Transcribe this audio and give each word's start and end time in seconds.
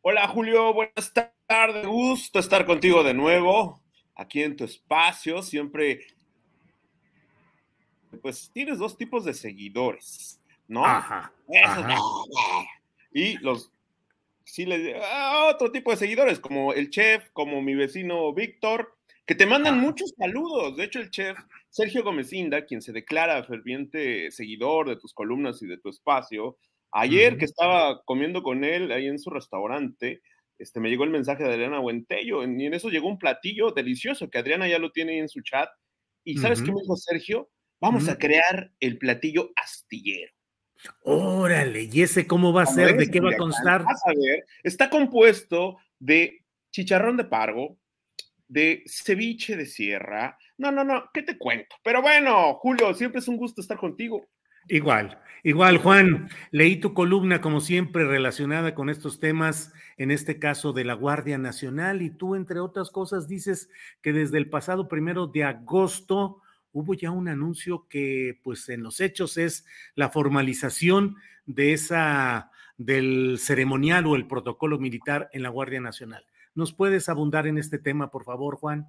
Hola 0.00 0.28
Julio, 0.28 0.72
buenas 0.72 1.12
tardes. 1.46 1.84
Gusto 1.84 2.38
estar 2.38 2.64
contigo 2.64 3.02
de 3.02 3.14
nuevo 3.14 3.82
aquí 4.14 4.44
en 4.44 4.56
tu 4.56 4.62
espacio. 4.64 5.42
Siempre, 5.42 6.06
pues 8.22 8.48
tienes 8.52 8.78
dos 8.78 8.96
tipos 8.96 9.24
de 9.24 9.34
seguidores, 9.34 10.40
¿no? 10.68 10.84
Ajá. 10.84 11.32
ajá. 11.64 11.98
Y 13.12 13.38
los, 13.38 13.72
sí, 14.44 14.66
le, 14.66 15.00
ah, 15.02 15.50
otro 15.52 15.72
tipo 15.72 15.90
de 15.90 15.96
seguidores, 15.96 16.38
como 16.38 16.72
el 16.72 16.90
chef, 16.90 17.28
como 17.32 17.60
mi 17.60 17.74
vecino 17.74 18.32
Víctor, 18.32 18.96
que 19.26 19.34
te 19.34 19.46
mandan 19.46 19.74
Ajá. 19.74 19.82
muchos 19.82 20.14
saludos. 20.16 20.76
De 20.76 20.84
hecho, 20.84 21.00
el 21.00 21.10
chef 21.10 21.36
Sergio 21.70 22.04
Gomezinda, 22.04 22.64
quien 22.64 22.82
se 22.82 22.92
declara 22.92 23.42
ferviente 23.42 24.30
seguidor 24.30 24.88
de 24.88 24.96
tus 24.96 25.12
columnas 25.12 25.60
y 25.60 25.66
de 25.66 25.78
tu 25.78 25.88
espacio, 25.88 26.56
ayer 26.92 27.36
que 27.38 27.44
estaba 27.44 28.02
comiendo 28.04 28.42
con 28.42 28.64
él 28.64 28.90
ahí 28.92 29.06
en 29.06 29.18
su 29.18 29.30
restaurante, 29.30 30.22
este, 30.58 30.80
me 30.80 30.88
llegó 30.90 31.04
el 31.04 31.10
mensaje 31.10 31.44
de 31.44 31.52
Adriana 31.52 31.78
Buentello 31.78 32.42
y 32.42 32.66
en 32.66 32.74
eso 32.74 32.88
llegó 32.88 33.08
un 33.08 33.18
platillo 33.18 33.70
delicioso 33.70 34.28
que 34.28 34.38
Adriana 34.38 34.68
ya 34.68 34.78
lo 34.78 34.90
tiene 34.90 35.12
ahí 35.12 35.18
en 35.18 35.28
su 35.28 35.40
chat. 35.42 35.68
¿Y 36.24 36.36
sabes 36.38 36.60
qué 36.60 36.70
Ujú. 36.70 36.78
me 36.78 36.82
dijo 36.82 36.96
Sergio? 36.96 37.50
Vamos 37.80 38.08
a 38.08 38.18
crear 38.18 38.72
el 38.80 38.98
platillo 38.98 39.52
astillero. 39.54 40.32
Órale, 41.02 41.88
¿y 41.90 42.02
ese 42.02 42.26
cómo 42.26 42.52
va 42.52 42.62
a 42.62 42.66
ser? 42.66 42.96
¿De 42.96 43.10
qué 43.10 43.20
va 43.20 43.30
a 43.30 43.36
constar? 43.36 43.84
Vas 43.84 44.02
a 44.04 44.10
ver, 44.10 44.44
está 44.62 44.90
compuesto 44.90 45.76
de 45.98 46.44
chicharrón 46.70 47.16
de 47.16 47.24
pargo, 47.24 47.78
de 48.48 48.82
ceviche 48.86 49.56
de 49.56 49.66
sierra. 49.66 50.36
No, 50.56 50.72
no, 50.72 50.84
no, 50.84 51.10
¿qué 51.12 51.22
te 51.22 51.38
cuento? 51.38 51.76
Pero 51.82 52.02
bueno, 52.02 52.54
Julio, 52.54 52.94
siempre 52.94 53.20
es 53.20 53.28
un 53.28 53.36
gusto 53.36 53.60
estar 53.60 53.76
contigo. 53.76 54.28
Igual, 54.68 55.20
igual, 55.42 55.78
Juan. 55.78 56.28
Leí 56.50 56.76
tu 56.76 56.94
columna, 56.94 57.40
como 57.40 57.60
siempre, 57.60 58.04
relacionada 58.04 58.74
con 58.74 58.90
estos 58.90 59.20
temas, 59.20 59.72
en 59.96 60.10
este 60.10 60.38
caso 60.38 60.72
de 60.72 60.84
la 60.84 60.94
Guardia 60.94 61.38
Nacional, 61.38 62.02
y 62.02 62.10
tú, 62.10 62.34
entre 62.34 62.60
otras 62.60 62.90
cosas, 62.90 63.28
dices 63.28 63.70
que 64.02 64.12
desde 64.12 64.38
el 64.38 64.48
pasado 64.48 64.88
primero 64.88 65.26
de 65.26 65.44
agosto 65.44 66.42
hubo 66.72 66.94
ya 66.94 67.10
un 67.10 67.28
anuncio 67.28 67.86
que, 67.88 68.40
pues, 68.42 68.68
en 68.68 68.82
los 68.82 69.00
hechos 69.00 69.36
es 69.36 69.64
la 69.94 70.10
formalización 70.10 71.16
de 71.46 71.72
esa, 71.72 72.50
del 72.76 73.38
ceremonial 73.38 74.06
o 74.06 74.16
el 74.16 74.26
protocolo 74.26 74.78
militar 74.78 75.28
en 75.32 75.42
la 75.42 75.48
Guardia 75.48 75.80
Nacional. 75.80 76.24
¿Nos 76.54 76.72
puedes 76.72 77.08
abundar 77.08 77.46
en 77.46 77.58
este 77.58 77.78
tema, 77.78 78.10
por 78.10 78.24
favor, 78.24 78.56
Juan? 78.56 78.88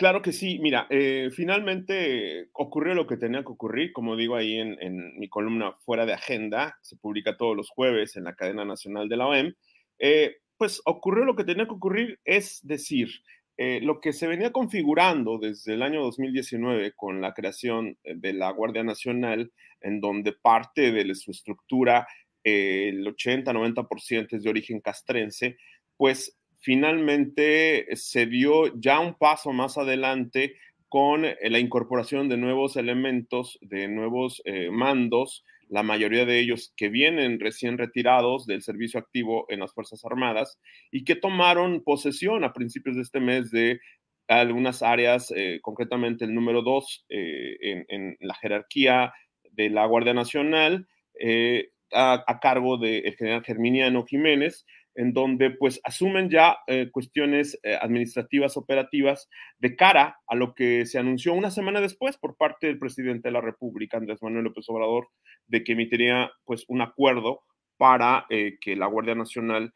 Claro 0.00 0.22
que 0.22 0.32
sí, 0.32 0.58
mira, 0.60 0.86
eh, 0.88 1.28
finalmente 1.30 2.48
ocurrió 2.54 2.94
lo 2.94 3.06
que 3.06 3.18
tenía 3.18 3.42
que 3.42 3.52
ocurrir, 3.52 3.92
como 3.92 4.16
digo 4.16 4.34
ahí 4.34 4.54
en, 4.54 5.18
mi 5.18 5.28
columna 5.28 5.72
Fuera 5.84 6.06
de 6.06 6.14
Agenda, 6.14 6.78
se 6.80 6.96
publica 6.96 7.36
todos 7.36 7.54
los 7.54 7.68
jueves 7.68 8.16
en 8.16 8.24
la 8.24 8.34
cadena 8.34 8.64
nacional 8.64 9.10
de 9.10 9.16
la 9.18 9.26
OEM, 9.26 9.54
eh, 9.98 10.36
pues 10.56 10.80
ocurrió 10.86 11.26
lo 11.26 11.36
que 11.36 11.44
tenía 11.44 11.66
que 11.66 11.74
ocurrir, 11.74 12.18
es 12.24 12.60
decir, 12.62 13.10
eh, 13.58 13.80
lo 13.82 14.00
que 14.00 14.14
se 14.14 14.26
venía 14.26 14.52
configurando 14.52 15.36
desde 15.36 15.74
el 15.74 15.82
año 15.82 16.00
2019 16.00 16.94
con 16.96 17.20
la 17.20 17.34
creación 17.34 17.98
de 18.02 18.32
la 18.32 18.50
Guardia 18.52 18.82
Nacional, 18.82 19.52
en 19.82 20.00
donde 20.00 20.32
parte 20.32 20.92
de 20.92 21.14
su 21.14 21.30
estructura, 21.30 22.08
el 22.42 23.06
80-90% 23.06 24.28
es 24.32 24.44
de 24.44 24.48
origen 24.48 24.80
castrense, 24.80 25.58
pues 25.98 26.39
finalmente 26.60 27.86
se 27.96 28.26
dio 28.26 28.78
ya 28.78 29.00
un 29.00 29.14
paso 29.14 29.52
más 29.52 29.78
adelante 29.78 30.56
con 30.88 31.24
eh, 31.24 31.36
la 31.44 31.58
incorporación 31.58 32.28
de 32.28 32.36
nuevos 32.36 32.76
elementos, 32.76 33.58
de 33.60 33.88
nuevos 33.88 34.42
eh, 34.44 34.70
mandos, 34.70 35.44
la 35.70 35.82
mayoría 35.84 36.26
de 36.26 36.40
ellos 36.40 36.72
que 36.76 36.88
vienen 36.88 37.38
recién 37.38 37.78
retirados 37.78 38.44
del 38.46 38.62
servicio 38.62 38.98
activo 38.98 39.46
en 39.48 39.60
las 39.60 39.72
Fuerzas 39.72 40.04
Armadas 40.04 40.58
y 40.90 41.04
que 41.04 41.14
tomaron 41.14 41.82
posesión 41.84 42.42
a 42.42 42.52
principios 42.52 42.96
de 42.96 43.02
este 43.02 43.20
mes 43.20 43.50
de 43.50 43.80
algunas 44.26 44.82
áreas, 44.82 45.32
eh, 45.34 45.60
concretamente 45.62 46.24
el 46.24 46.34
número 46.34 46.62
dos 46.62 47.04
eh, 47.08 47.84
en, 47.88 48.16
la 48.20 48.34
jerarquía 48.34 49.12
de 49.52 49.70
la 49.70 49.86
Guardia 49.86 50.14
Nacional, 50.14 50.88
eh, 51.18 51.70
a, 51.92 52.22
a, 52.26 52.38
cargo 52.38 52.78
del 52.78 53.14
general 53.16 53.42
Germiniano 53.44 54.04
Jiménez, 54.04 54.64
en 54.94 55.12
donde 55.12 55.50
pues 55.50 55.80
asumen 55.84 56.30
ya 56.30 56.58
eh, 56.66 56.90
cuestiones 56.90 57.58
eh, 57.62 57.76
administrativas 57.80 58.56
operativas 58.56 59.28
de 59.58 59.76
cara 59.76 60.20
a 60.26 60.34
lo 60.34 60.54
que 60.54 60.86
se 60.86 60.98
anunció 60.98 61.32
una 61.32 61.50
semana 61.50 61.80
después 61.80 62.16
por 62.18 62.36
parte 62.36 62.66
del 62.66 62.78
presidente 62.78 63.28
de 63.28 63.32
la 63.32 63.40
República, 63.40 63.96
Andrés 63.96 64.22
Manuel 64.22 64.44
López 64.44 64.68
Obrador, 64.68 65.08
de 65.46 65.62
que 65.62 65.72
emitiría 65.72 66.32
pues 66.44 66.64
un 66.68 66.82
acuerdo 66.82 67.42
para 67.76 68.26
eh, 68.30 68.58
que 68.60 68.76
la 68.76 68.86
Guardia 68.86 69.14
Nacional 69.14 69.72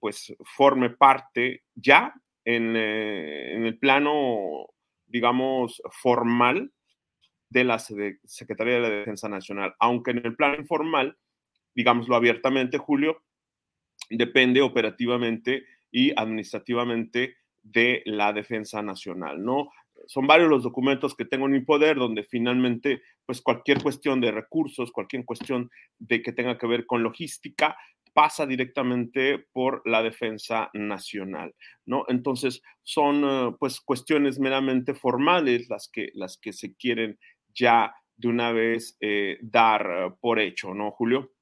pues 0.00 0.34
forme 0.56 0.88
parte 0.88 1.62
ya 1.74 2.14
en, 2.46 2.74
en, 2.76 3.66
el 3.66 3.78
plano, 3.78 4.68
digamos, 5.06 5.82
formal 6.00 6.72
de 7.50 7.64
la 7.64 7.78
Secretaría 7.78 8.76
de 8.76 8.80
la 8.80 8.88
Defensa 8.88 9.28
Nacional, 9.28 9.74
aunque 9.78 10.12
en 10.12 10.24
el 10.24 10.34
plano 10.34 10.56
informal, 10.56 11.18
digámoslo 11.74 12.16
abiertamente, 12.16 12.78
Julio, 12.78 13.22
depende 14.10 14.62
operativamente 14.62 15.64
y 15.90 16.12
administrativamente 16.16 17.36
de 17.62 18.02
la 18.04 18.32
defensa 18.32 18.82
nacional, 18.82 19.44
¿no? 19.44 19.70
Son 20.06 20.26
varios 20.26 20.50
los 20.50 20.62
documentos 20.62 21.14
que 21.14 21.24
tengo 21.24 21.46
en 21.46 21.52
mi 21.52 21.60
poder 21.60 21.96
donde 21.96 22.22
finalmente, 22.22 23.02
pues 23.24 23.40
cualquier 23.40 23.82
cuestión 23.82 24.20
de 24.20 24.30
recursos, 24.30 24.92
cualquier 24.92 25.24
cuestión 25.24 25.70
de 25.98 26.22
que 26.22 26.32
tenga 26.32 26.58
que 26.58 26.66
ver 26.66 26.86
con 26.86 27.02
logística, 27.02 27.76
pasa 28.16 28.46
directamente 28.46 29.46
por 29.52 29.82
la 29.84 30.02
defensa 30.02 30.70
nacional, 30.72 31.54
¿no? 31.84 32.06
Entonces, 32.08 32.62
son 32.82 33.24
uh, 33.24 33.56
pues 33.58 33.78
cuestiones 33.80 34.38
meramente 34.38 34.94
formales 34.94 35.68
las 35.68 35.90
que, 35.92 36.10
las 36.14 36.38
que 36.38 36.54
se 36.54 36.74
quieren 36.76 37.18
ya 37.54 37.94
de 38.16 38.28
una 38.28 38.52
vez 38.52 38.96
eh, 39.00 39.36
dar 39.42 39.86
uh, 39.86 40.18
por 40.18 40.40
hecho, 40.40 40.72
¿no, 40.72 40.92
Julio? 40.92 41.32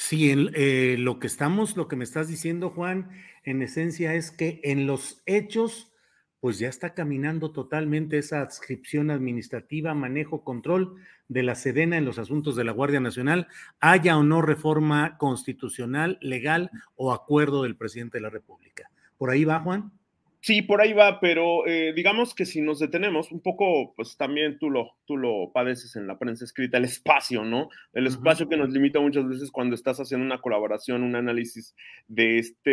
Sí, 0.00 0.30
en, 0.30 0.50
eh, 0.54 0.94
lo 0.96 1.18
que 1.18 1.26
estamos, 1.26 1.76
lo 1.76 1.88
que 1.88 1.96
me 1.96 2.04
estás 2.04 2.28
diciendo, 2.28 2.70
Juan, 2.70 3.10
en 3.42 3.62
esencia 3.62 4.14
es 4.14 4.30
que 4.30 4.60
en 4.62 4.86
los 4.86 5.24
hechos, 5.26 5.92
pues 6.38 6.60
ya 6.60 6.68
está 6.68 6.94
caminando 6.94 7.50
totalmente 7.50 8.16
esa 8.16 8.40
adscripción 8.40 9.10
administrativa, 9.10 9.94
manejo, 9.94 10.44
control 10.44 10.94
de 11.26 11.42
la 11.42 11.56
Sedena 11.56 11.96
en 11.96 12.04
los 12.04 12.20
asuntos 12.20 12.54
de 12.54 12.62
la 12.62 12.70
Guardia 12.70 13.00
Nacional, 13.00 13.48
haya 13.80 14.16
o 14.16 14.22
no 14.22 14.40
reforma 14.40 15.18
constitucional, 15.18 16.16
legal 16.22 16.70
o 16.94 17.12
acuerdo 17.12 17.64
del 17.64 17.76
presidente 17.76 18.18
de 18.18 18.22
la 18.22 18.30
República. 18.30 18.92
¿Por 19.16 19.30
ahí 19.30 19.44
va, 19.44 19.58
Juan? 19.58 19.97
Sí, 20.40 20.62
por 20.62 20.80
ahí 20.80 20.92
va, 20.92 21.18
pero 21.18 21.66
eh, 21.66 21.92
digamos 21.94 22.32
que 22.32 22.46
si 22.46 22.60
nos 22.60 22.78
detenemos 22.78 23.32
un 23.32 23.40
poco, 23.40 23.92
pues 23.96 24.16
también 24.16 24.56
tú 24.58 24.70
lo, 24.70 24.92
tú 25.04 25.16
lo 25.16 25.50
padeces 25.52 25.96
en 25.96 26.06
la 26.06 26.16
prensa 26.16 26.44
escrita, 26.44 26.78
el 26.78 26.84
espacio, 26.84 27.44
¿no? 27.44 27.68
El 27.92 28.06
espacio 28.06 28.48
que 28.48 28.56
nos 28.56 28.70
limita 28.70 29.00
muchas 29.00 29.26
veces 29.26 29.50
cuando 29.50 29.74
estás 29.74 29.98
haciendo 29.98 30.24
una 30.24 30.40
colaboración, 30.40 31.02
un 31.02 31.16
análisis 31.16 31.74
de 32.06 32.38
este, 32.38 32.70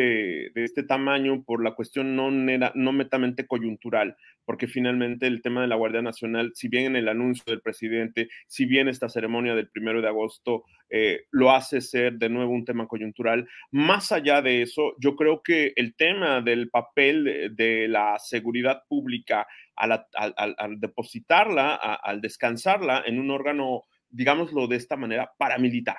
de 0.53 0.63
este 0.63 0.83
tamaño 0.83 1.43
por 1.43 1.63
la 1.63 1.73
cuestión 1.73 2.15
no, 2.15 2.29
no 2.29 2.91
metamente 2.91 3.47
coyuntural, 3.47 4.15
porque 4.45 4.67
finalmente 4.67 5.27
el 5.27 5.41
tema 5.41 5.61
de 5.61 5.67
la 5.67 5.75
Guardia 5.75 6.01
Nacional, 6.01 6.51
si 6.53 6.67
bien 6.67 6.85
en 6.85 6.95
el 6.95 7.09
anuncio 7.09 7.43
del 7.47 7.61
presidente, 7.61 8.29
si 8.47 8.65
bien 8.65 8.87
esta 8.87 9.09
ceremonia 9.09 9.55
del 9.55 9.69
primero 9.69 10.01
de 10.01 10.07
agosto 10.07 10.63
eh, 10.89 11.25
lo 11.31 11.51
hace 11.51 11.81
ser 11.81 12.13
de 12.13 12.29
nuevo 12.29 12.51
un 12.51 12.65
tema 12.65 12.87
coyuntural, 12.87 13.47
más 13.71 14.11
allá 14.11 14.41
de 14.41 14.61
eso, 14.61 14.93
yo 14.99 15.15
creo 15.15 15.41
que 15.43 15.73
el 15.75 15.95
tema 15.95 16.41
del 16.41 16.69
papel 16.69 17.55
de 17.55 17.87
la 17.87 18.17
seguridad 18.19 18.83
pública 18.87 19.47
al, 19.75 20.79
depositarla, 20.79 21.75
al 21.75 22.21
descansarla 22.21 23.03
en 23.05 23.19
un 23.19 23.31
órgano, 23.31 23.83
digámoslo 24.09 24.67
de 24.67 24.77
esta 24.77 24.95
manera, 24.95 25.31
paramilitar, 25.37 25.97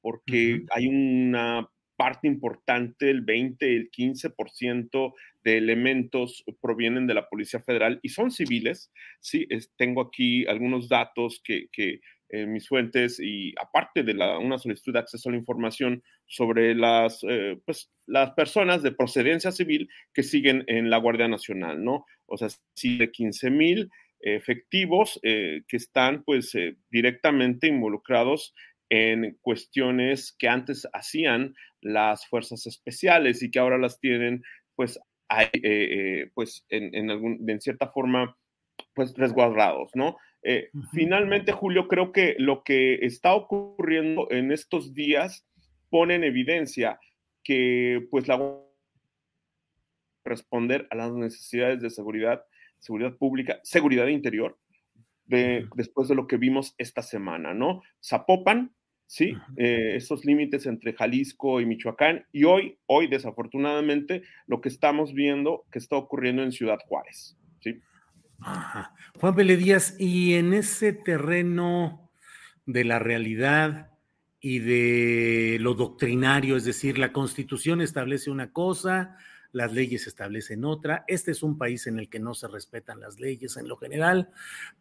porque 0.00 0.64
hay 0.70 0.88
una 0.88 1.68
parte 1.96 2.28
importante, 2.28 3.10
el 3.10 3.22
20, 3.22 3.74
el 3.74 3.90
15% 3.90 5.14
de 5.42 5.56
elementos 5.58 6.44
provienen 6.60 7.06
de 7.06 7.14
la 7.14 7.28
Policía 7.28 7.60
Federal 7.60 7.98
y 8.02 8.10
son 8.10 8.30
civiles. 8.30 8.92
Sí, 9.20 9.46
tengo 9.76 10.02
aquí 10.02 10.46
algunos 10.46 10.88
datos 10.88 11.40
que, 11.42 11.68
que 11.72 12.00
eh, 12.28 12.44
mis 12.44 12.68
fuentes 12.68 13.20
y 13.20 13.54
aparte 13.56 14.02
de 14.02 14.12
la, 14.12 14.38
una 14.38 14.58
solicitud 14.58 14.92
de 14.92 14.98
acceso 14.98 15.28
a 15.28 15.32
la 15.32 15.38
información 15.38 16.02
sobre 16.26 16.74
las, 16.74 17.22
eh, 17.22 17.56
pues, 17.64 17.88
las 18.04 18.32
personas 18.32 18.82
de 18.82 18.90
procedencia 18.90 19.52
civil 19.52 19.88
que 20.12 20.24
siguen 20.24 20.64
en 20.66 20.90
la 20.90 20.98
Guardia 20.98 21.28
Nacional, 21.28 21.84
¿no? 21.84 22.04
O 22.26 22.36
sea, 22.36 22.48
sí 22.74 22.98
de 22.98 23.12
15 23.12 23.50
mil 23.50 23.90
efectivos 24.18 25.20
eh, 25.22 25.62
que 25.68 25.76
están 25.76 26.24
pues 26.24 26.52
directamente 26.90 27.68
involucrados 27.68 28.54
en 28.88 29.36
cuestiones 29.40 30.34
que 30.38 30.48
antes 30.48 30.86
hacían 30.92 31.54
las 31.80 32.26
fuerzas 32.26 32.66
especiales 32.66 33.42
y 33.42 33.50
que 33.50 33.58
ahora 33.58 33.78
las 33.78 33.98
tienen 33.98 34.42
pues, 34.74 35.00
hay, 35.28 35.48
pues 36.34 36.64
en, 36.68 36.94
en, 36.94 37.10
algún, 37.10 37.48
en 37.48 37.60
cierta 37.60 37.88
forma 37.88 38.36
pues 38.94 39.14
resguardados, 39.16 39.90
¿no? 39.94 40.16
Eh, 40.48 40.70
finalmente, 40.92 41.50
Julio, 41.50 41.88
creo 41.88 42.12
que 42.12 42.36
lo 42.38 42.62
que 42.62 43.04
está 43.04 43.34
ocurriendo 43.34 44.28
en 44.30 44.52
estos 44.52 44.94
días 44.94 45.44
pone 45.90 46.14
en 46.14 46.22
evidencia 46.22 47.00
que 47.42 48.06
pues 48.12 48.28
la 48.28 48.40
responder 50.24 50.86
a 50.90 50.94
las 50.94 51.12
necesidades 51.12 51.80
de 51.80 51.90
seguridad, 51.90 52.44
seguridad 52.78 53.16
pública, 53.16 53.58
seguridad 53.64 54.06
interior, 54.06 54.56
de, 55.24 55.66
después 55.74 56.06
de 56.06 56.14
lo 56.14 56.28
que 56.28 56.36
vimos 56.36 56.76
esta 56.78 57.02
semana, 57.02 57.52
¿no? 57.52 57.82
Zapopan, 58.00 58.72
sí, 59.06 59.36
eh, 59.56 59.94
esos 59.96 60.24
límites 60.24 60.66
entre 60.66 60.92
Jalisco 60.92 61.60
y 61.60 61.66
Michoacán, 61.66 62.26
y 62.32 62.44
hoy, 62.44 62.78
hoy 62.86 63.06
desafortunadamente, 63.06 64.22
lo 64.46 64.60
que 64.60 64.68
estamos 64.68 65.14
viendo 65.14 65.64
que 65.70 65.78
está 65.78 65.96
ocurriendo 65.96 66.42
en 66.42 66.52
Ciudad 66.52 66.78
Juárez, 66.86 67.36
¿sí? 67.60 67.80
Juan 69.18 69.34
Pérez 69.34 69.58
Díaz, 69.58 69.96
y 69.98 70.34
en 70.34 70.52
ese 70.52 70.92
terreno 70.92 72.10
de 72.66 72.84
la 72.84 72.98
realidad 72.98 73.92
y 74.40 74.58
de 74.58 75.58
lo 75.60 75.74
doctrinario, 75.74 76.56
es 76.56 76.64
decir, 76.64 76.98
la 76.98 77.12
constitución 77.12 77.80
establece 77.80 78.30
una 78.30 78.52
cosa, 78.52 79.16
las 79.52 79.72
leyes 79.72 80.06
establecen 80.06 80.64
otra. 80.64 81.04
Este 81.08 81.30
es 81.30 81.42
un 81.42 81.56
país 81.56 81.86
en 81.86 81.98
el 81.98 82.08
que 82.10 82.18
no 82.18 82.34
se 82.34 82.46
respetan 82.46 83.00
las 83.00 83.18
leyes 83.18 83.56
en 83.56 83.68
lo 83.68 83.76
general, 83.76 84.30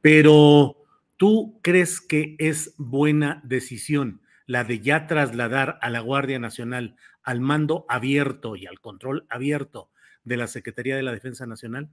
pero 0.02 0.85
¿tú 1.18 1.60
crees 1.62 2.02
que 2.02 2.36
es 2.40 2.74
buena 2.78 3.42
decisión 3.44 4.22
la 4.46 4.64
de 4.64 4.80
ya 4.80 5.08
trasladar 5.08 5.80
a 5.82 5.90
la 5.90 6.00
Guardia 6.00 6.40
Nacional 6.40 6.96
al 7.24 7.42
mando 7.42 7.86
abierto 7.90 8.56
y 8.56 8.66
al 8.68 8.80
control 8.80 9.26
abierto 9.30 9.90
de 10.24 10.38
la 10.38 10.48
Secretaría 10.48 10.96
de 10.96 11.04
la 11.04 11.12
Defensa 11.12 11.46
Nacional? 11.46 11.90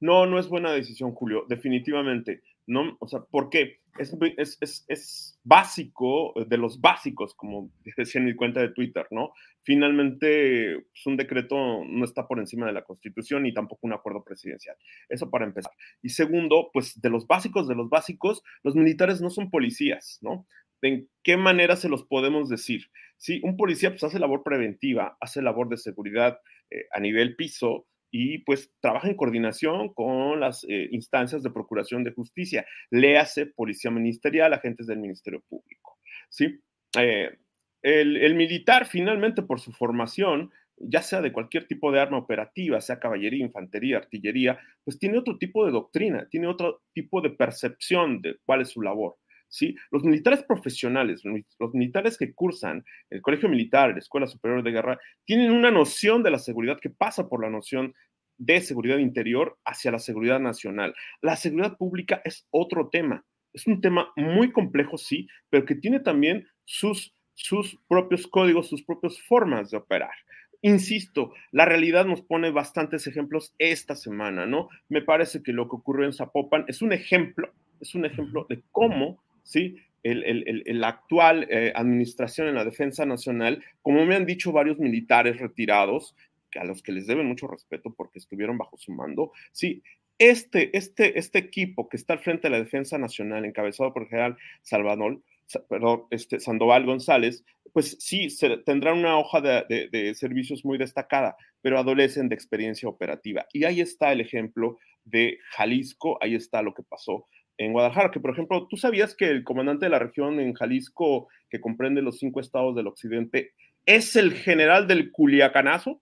No, 0.00 0.26
no 0.26 0.38
es 0.38 0.48
buena 0.48 0.72
decisión, 0.72 1.12
Julio, 1.12 1.44
definitivamente. 1.48 2.42
No, 2.66 2.96
o 2.98 3.06
sea, 3.06 3.20
¿por 3.20 3.50
qué? 3.50 3.80
Es, 3.98 4.58
es, 4.60 4.84
es, 4.88 5.38
básico, 5.44 6.32
de 6.46 6.56
los 6.56 6.80
básicos, 6.80 7.34
como 7.34 7.70
decía 7.96 8.20
en 8.20 8.26
mi 8.26 8.34
cuenta 8.34 8.60
de 8.60 8.70
Twitter, 8.70 9.06
¿no? 9.10 9.32
Finalmente, 9.62 10.86
pues, 10.92 11.06
un 11.06 11.16
decreto 11.16 11.56
no 11.84 12.04
está 12.04 12.26
por 12.26 12.38
encima 12.38 12.66
de 12.66 12.72
la 12.72 12.84
Constitución 12.84 13.42
ni 13.42 13.52
tampoco 13.52 13.86
un 13.86 13.92
acuerdo 13.92 14.24
presidencial. 14.24 14.76
Eso 15.08 15.30
para 15.30 15.44
empezar. 15.44 15.72
Y 16.00 16.10
segundo, 16.10 16.70
pues 16.72 17.00
de 17.00 17.10
los 17.10 17.26
básicos, 17.26 17.68
de 17.68 17.74
los 17.74 17.90
básicos, 17.90 18.42
los 18.62 18.74
militares 18.74 19.20
no 19.20 19.30
son 19.30 19.50
policías, 19.50 20.18
¿no? 20.22 20.46
¿En 20.80 21.08
qué 21.22 21.36
manera 21.36 21.76
se 21.76 21.88
los 21.88 22.04
podemos 22.04 22.48
decir? 22.48 22.86
Sí, 23.16 23.40
un 23.44 23.56
policía 23.56 23.90
pues 23.90 24.02
hace 24.02 24.18
labor 24.18 24.42
preventiva, 24.42 25.16
hace 25.20 25.42
labor 25.42 25.68
de 25.68 25.76
seguridad 25.76 26.40
eh, 26.70 26.86
a 26.92 26.98
nivel 26.98 27.36
piso, 27.36 27.86
y 28.12 28.38
pues 28.38 28.70
trabaja 28.80 29.08
en 29.08 29.16
coordinación 29.16 29.92
con 29.94 30.38
las 30.38 30.64
eh, 30.68 30.88
instancias 30.92 31.42
de 31.42 31.50
procuración 31.50 32.04
de 32.04 32.12
justicia, 32.12 32.64
léase 32.90 33.46
policía 33.46 33.90
ministerial, 33.90 34.52
agentes 34.52 34.86
del 34.86 34.98
Ministerio 34.98 35.42
Público. 35.48 35.98
¿sí? 36.28 36.60
Eh, 36.98 37.38
el, 37.80 38.18
el, 38.18 38.34
militar 38.34 38.86
finalmente 38.86 39.42
por 39.42 39.60
su 39.60 39.72
formación, 39.72 40.52
ya 40.76 41.00
sea 41.00 41.22
de 41.22 41.32
cualquier 41.32 41.66
tipo 41.66 41.90
de 41.90 42.00
arma 42.00 42.18
operativa, 42.18 42.82
sea 42.82 43.00
caballería, 43.00 43.44
infantería, 43.44 43.96
artillería, 43.96 44.60
pues 44.84 44.98
tiene 44.98 45.16
otro 45.16 45.38
tipo 45.38 45.64
de 45.64 45.72
doctrina, 45.72 46.28
tiene 46.28 46.48
otro 46.48 46.82
tipo 46.92 47.22
de 47.22 47.30
percepción 47.30 48.20
de 48.20 48.36
cuál 48.44 48.60
es 48.60 48.68
su 48.68 48.82
labor. 48.82 49.16
¿Sí? 49.52 49.76
Los 49.90 50.02
militares 50.02 50.42
profesionales, 50.42 51.22
los 51.58 51.74
militares 51.74 52.16
que 52.16 52.32
cursan 52.32 52.84
el 53.10 53.20
Colegio 53.20 53.48
Militar, 53.48 53.90
la 53.90 53.98
Escuela 53.98 54.26
Superior 54.26 54.62
de 54.62 54.72
Guerra, 54.72 54.98
tienen 55.24 55.52
una 55.52 55.70
noción 55.70 56.22
de 56.22 56.30
la 56.30 56.38
seguridad 56.38 56.80
que 56.80 56.90
pasa 56.90 57.28
por 57.28 57.42
la 57.42 57.50
noción 57.50 57.94
de 58.38 58.62
seguridad 58.62 58.96
interior 58.96 59.58
hacia 59.64 59.92
la 59.92 59.98
seguridad 59.98 60.40
nacional. 60.40 60.94
La 61.20 61.36
seguridad 61.36 61.76
pública 61.76 62.22
es 62.24 62.46
otro 62.50 62.88
tema. 62.88 63.24
Es 63.52 63.66
un 63.66 63.82
tema 63.82 64.10
muy 64.16 64.50
complejo, 64.50 64.96
sí, 64.96 65.28
pero 65.50 65.66
que 65.66 65.74
tiene 65.74 66.00
también 66.00 66.48
sus, 66.64 67.14
sus 67.34 67.78
propios 67.86 68.26
códigos, 68.26 68.68
sus 68.68 68.82
propias 68.82 69.20
formas 69.20 69.70
de 69.70 69.76
operar. 69.76 70.14
Insisto, 70.62 71.34
la 71.50 71.66
realidad 71.66 72.06
nos 72.06 72.22
pone 72.22 72.50
bastantes 72.50 73.06
ejemplos 73.06 73.54
esta 73.58 73.96
semana, 73.96 74.46
¿no? 74.46 74.70
Me 74.88 75.02
parece 75.02 75.42
que 75.42 75.52
lo 75.52 75.68
que 75.68 75.76
ocurrió 75.76 76.06
en 76.06 76.14
Zapopan 76.14 76.64
es 76.68 76.80
un 76.80 76.94
ejemplo, 76.94 77.52
es 77.80 77.94
un 77.94 78.06
ejemplo 78.06 78.46
de 78.48 78.62
cómo 78.70 79.22
¿sí? 79.42 79.76
El, 80.02 80.82
actual 80.82 81.46
eh, 81.48 81.72
administración 81.76 82.48
en 82.48 82.56
la 82.56 82.64
defensa 82.64 83.06
nacional, 83.06 83.62
como 83.82 84.04
me 84.04 84.16
han 84.16 84.26
dicho 84.26 84.50
varios 84.50 84.78
militares 84.80 85.38
retirados, 85.38 86.16
a 86.56 86.64
los 86.64 86.82
que 86.82 86.92
les 86.92 87.06
deben 87.06 87.26
mucho 87.26 87.46
respeto 87.46 87.94
porque 87.94 88.18
estuvieron 88.18 88.58
bajo 88.58 88.76
su 88.76 88.92
mando, 88.92 89.32
sí, 89.52 89.82
este, 90.18 90.76
este, 90.76 91.18
este 91.18 91.38
equipo 91.38 91.88
que 91.88 91.96
está 91.96 92.12
al 92.12 92.20
frente 92.20 92.48
de 92.48 92.50
la 92.50 92.62
defensa 92.62 92.98
nacional, 92.98 93.44
encabezado 93.44 93.92
por 93.92 94.02
el 94.02 94.08
general 94.08 94.36
Salvador, 94.62 95.20
perdón, 95.68 96.04
este, 96.10 96.40
Sandoval 96.40 96.84
González, 96.84 97.44
pues 97.72 97.96
sí, 97.98 98.30
se, 98.30 98.58
tendrá 98.58 98.92
una 98.92 99.18
hoja 99.18 99.40
de, 99.40 99.88
de, 99.90 100.14
servicios 100.14 100.64
muy 100.64 100.78
destacada, 100.78 101.36
pero 101.60 101.78
adolecen 101.78 102.28
de 102.28 102.34
experiencia 102.34 102.88
operativa. 102.88 103.46
Y 103.52 103.64
ahí 103.64 103.80
está 103.80 104.12
el 104.12 104.20
ejemplo 104.20 104.78
de 105.04 105.38
Jalisco, 105.50 106.18
ahí 106.22 106.34
está 106.34 106.62
lo 106.62 106.74
que 106.74 106.82
pasó 106.82 107.26
en 107.58 107.72
Guadalajara, 107.72 108.10
que 108.10 108.20
por 108.20 108.30
ejemplo, 108.30 108.66
¿tú 108.68 108.76
sabías 108.76 109.14
que 109.14 109.28
el 109.28 109.44
comandante 109.44 109.86
de 109.86 109.90
la 109.90 109.98
región 109.98 110.40
en 110.40 110.54
Jalisco, 110.54 111.28
que 111.50 111.60
comprende 111.60 112.02
los 112.02 112.18
cinco 112.18 112.40
estados 112.40 112.74
del 112.74 112.86
occidente, 112.86 113.52
es 113.86 114.16
el 114.16 114.32
general 114.32 114.86
del 114.86 115.10
Culiacanazo? 115.10 116.00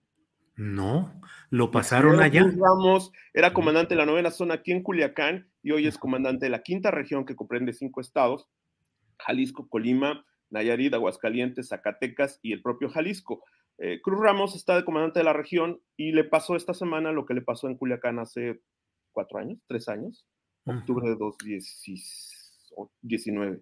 No, 0.55 1.21
lo 1.49 1.71
pasaron 1.71 2.21
allá. 2.21 2.43
Ramos 2.43 3.11
era 3.33 3.53
comandante 3.53 3.95
de 3.95 3.99
la 3.99 4.05
novena 4.05 4.31
zona 4.31 4.55
aquí 4.55 4.71
en 4.71 4.83
Culiacán 4.83 5.49
y 5.63 5.71
hoy 5.71 5.87
es 5.87 5.97
comandante 5.97 6.45
de 6.45 6.51
la 6.51 6.61
quinta 6.61 6.91
región 6.91 7.25
que 7.25 7.35
comprende 7.35 7.73
cinco 7.73 8.01
estados, 8.01 8.47
Jalisco, 9.17 9.67
Colima, 9.67 10.23
Nayarit, 10.49 10.93
Aguascalientes, 10.93 11.69
Zacatecas 11.69 12.39
y 12.41 12.53
el 12.53 12.61
propio 12.61 12.89
Jalisco. 12.89 13.43
Eh, 13.77 14.01
Cruz 14.01 14.19
Ramos 14.21 14.55
está 14.55 14.75
de 14.75 14.85
comandante 14.85 15.19
de 15.19 15.25
la 15.25 15.33
región 15.33 15.81
y 15.97 16.11
le 16.11 16.23
pasó 16.23 16.55
esta 16.55 16.73
semana 16.73 17.11
lo 17.11 17.25
que 17.25 17.33
le 17.33 17.41
pasó 17.41 17.67
en 17.67 17.77
Culiacán 17.77 18.19
hace 18.19 18.61
cuatro 19.11 19.39
años, 19.39 19.59
tres 19.67 19.87
años 19.87 20.25
octubre 20.65 21.09
de 21.09 21.15
2019. 21.15 23.61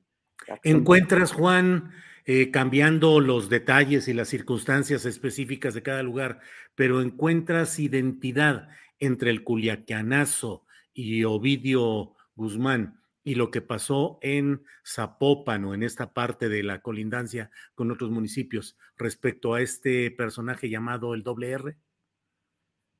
¿Encuentras, 0.63 1.33
Juan, 1.33 1.91
eh, 2.25 2.51
cambiando 2.51 3.19
los 3.19 3.49
detalles 3.49 4.07
y 4.07 4.13
las 4.13 4.29
circunstancias 4.29 5.05
específicas 5.05 5.73
de 5.73 5.81
cada 5.81 6.03
lugar, 6.03 6.39
pero 6.75 7.01
encuentras 7.01 7.79
identidad 7.79 8.69
entre 8.99 9.31
el 9.31 9.43
culiacanazo 9.43 10.65
y 10.93 11.23
Ovidio 11.23 12.13
Guzmán 12.35 13.01
y 13.23 13.35
lo 13.35 13.51
que 13.51 13.61
pasó 13.61 14.19
en 14.21 14.63
Zapopan 14.85 15.65
o 15.65 15.73
en 15.73 15.83
esta 15.83 16.13
parte 16.13 16.49
de 16.49 16.63
la 16.63 16.81
colindancia 16.81 17.51
con 17.75 17.91
otros 17.91 18.11
municipios 18.11 18.77
respecto 18.97 19.53
a 19.53 19.61
este 19.61 20.11
personaje 20.11 20.69
llamado 20.69 21.13
el 21.13 21.23
doble 21.23 21.51
R? 21.51 21.77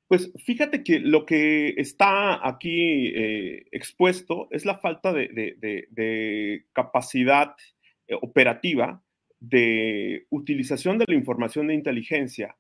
Pues 0.10 0.32
fíjate 0.44 0.84
que 0.84 1.00
lo 1.00 1.24
que 1.24 1.76
está 1.78 2.46
aquí 2.46 3.10
eh, 3.10 3.68
expuesto 3.72 4.48
es 4.50 4.66
la 4.66 4.80
falta 4.80 5.14
de, 5.14 6.66
capacidad 6.74 7.56
eh, 8.08 8.16
operativa 8.20 9.04
de 9.40 10.26
utilización 10.32 10.98
de 10.98 11.06
la 11.08 11.14
información 11.14 11.68
de 11.68 11.76
inteligencia 11.76 12.56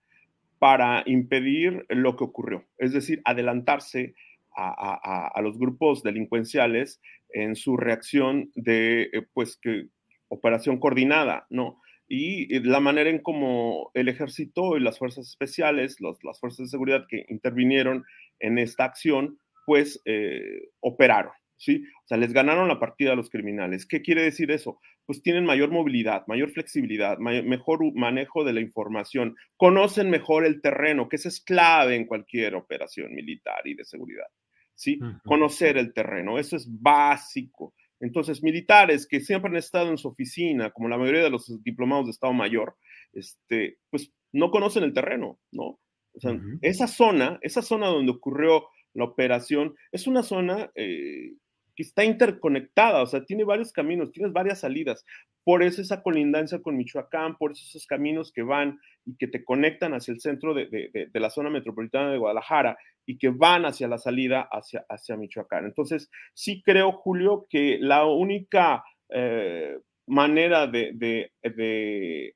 para 0.59 1.01
impedir 1.07 1.87
lo 1.89 2.15
que 2.15 2.23
ocurrió, 2.23 2.65
es 2.77 2.93
decir, 2.93 3.19
adelantarse 3.25 4.13
a, 4.55 5.39
los 5.41 5.57
grupos 5.57 6.03
delincuenciales 6.03 7.01
en 7.29 7.55
su 7.55 7.77
reacción 7.77 8.51
de, 8.53 9.09
eh, 9.11 9.25
pues, 9.33 9.57
que 9.57 9.87
operación 10.27 10.79
coordinada, 10.79 11.47
¿no? 11.49 11.81
Y 12.11 12.59
la 12.61 12.79
manera 12.79 13.09
en 13.11 13.19
cómo 13.19 13.91
el 13.93 14.09
ejército 14.09 14.75
y 14.75 14.79
las 14.79 14.97
fuerzas 14.97 15.27
especiales, 15.27 15.97
las 16.01 16.39
fuerzas 16.39 16.65
de 16.65 16.67
seguridad 16.67 17.05
que 17.07 17.25
intervinieron 17.29 18.03
en 18.39 18.57
esta 18.57 18.83
acción, 18.85 19.37
pues 19.67 20.01
eh, 20.05 20.69
operaron, 20.79 21.33
¿sí? 21.55 21.83
O 22.03 22.07
sea, 22.07 22.17
les 22.17 22.33
ganaron 22.33 22.67
la 22.67 22.79
partida 22.79 23.11
a 23.11 23.15
los 23.15 23.29
criminales. 23.29 23.85
¿Qué 23.85 24.01
quiere 24.01 24.23
decir 24.23 24.49
eso? 24.49 24.79
Pues 25.05 25.21
tienen 25.21 25.45
mayor 25.45 25.69
movilidad, 25.69 26.25
mayor 26.25 26.49
flexibilidad, 26.49 27.19
mejor 27.19 27.79
manejo 27.93 28.43
de 28.43 28.53
la 28.53 28.61
información, 28.61 29.35
conocen 29.55 30.09
mejor 30.09 30.45
el 30.45 30.61
terreno, 30.61 31.07
que 31.07 31.17
eso 31.17 31.27
es 31.27 31.39
clave 31.39 31.95
en 31.95 32.07
cualquier 32.07 32.55
operación 32.55 33.13
militar 33.13 33.61
y 33.65 33.75
de 33.75 33.85
seguridad. 33.85 34.25
¿sí? 34.79 34.97
Conocer 35.25 35.77
el 35.77 35.93
terreno, 35.93 36.39
eso 36.39 36.55
es 36.55 36.67
básico. 36.81 37.73
Entonces, 37.99 38.43
militares 38.43 39.07
que 39.07 39.19
siempre 39.19 39.49
han 39.49 39.57
estado 39.57 39.89
en 39.89 39.97
su 39.97 40.07
oficina, 40.07 40.71
como 40.71 40.89
la 40.89 40.97
mayoría 40.97 41.23
de 41.23 41.29
los 41.29 41.61
diplomados 41.63 42.05
de 42.05 42.11
Estado 42.11 42.33
Mayor, 42.33 42.75
este, 43.13 43.77
pues 43.89 44.11
no 44.31 44.51
conocen 44.51 44.83
el 44.83 44.93
terreno, 44.93 45.39
¿no? 45.51 45.79
O 46.13 46.19
sea, 46.19 46.39
esa 46.61 46.87
zona, 46.87 47.39
esa 47.41 47.61
zona 47.61 47.87
donde 47.87 48.11
ocurrió 48.11 48.65
la 48.93 49.05
operación, 49.05 49.75
es 49.91 50.07
una 50.07 50.23
zona 50.23 50.71
eh, 50.75 51.33
está 51.81 52.03
interconectada, 52.03 53.01
o 53.01 53.07
sea, 53.07 53.23
tiene 53.23 53.43
varios 53.43 53.71
caminos, 53.71 54.11
tienes 54.11 54.33
varias 54.33 54.59
salidas. 54.59 55.05
Por 55.43 55.63
eso 55.63 55.81
esa 55.81 56.03
colindancia 56.03 56.61
con 56.61 56.77
Michoacán, 56.77 57.37
por 57.37 57.51
eso 57.51 57.63
esos 57.65 57.85
caminos 57.87 58.31
que 58.31 58.43
van 58.43 58.79
y 59.09 59.17
que 59.17 59.27
te 59.27 59.43
conectan 59.43 59.93
hacia 59.93 60.13
el 60.13 60.19
centro 60.19 60.53
de, 60.53 61.09
la 61.13 61.29
zona 61.29 61.49
metropolitana 61.49 62.11
de 62.11 62.19
Guadalajara 62.19 62.77
y 63.05 63.17
que 63.17 63.29
van 63.29 63.65
hacia 63.65 63.87
la 63.87 63.97
salida 63.97 64.47
hacia, 64.51 64.85
hacia 64.87 65.17
Michoacán. 65.17 65.65
Entonces, 65.65 66.11
sí 66.33 66.61
creo, 66.63 66.91
Julio, 66.91 67.47
que 67.49 67.77
la 67.79 68.05
única 68.05 68.83
eh, 69.09 69.79
manera 70.05 70.67
de, 70.67 71.31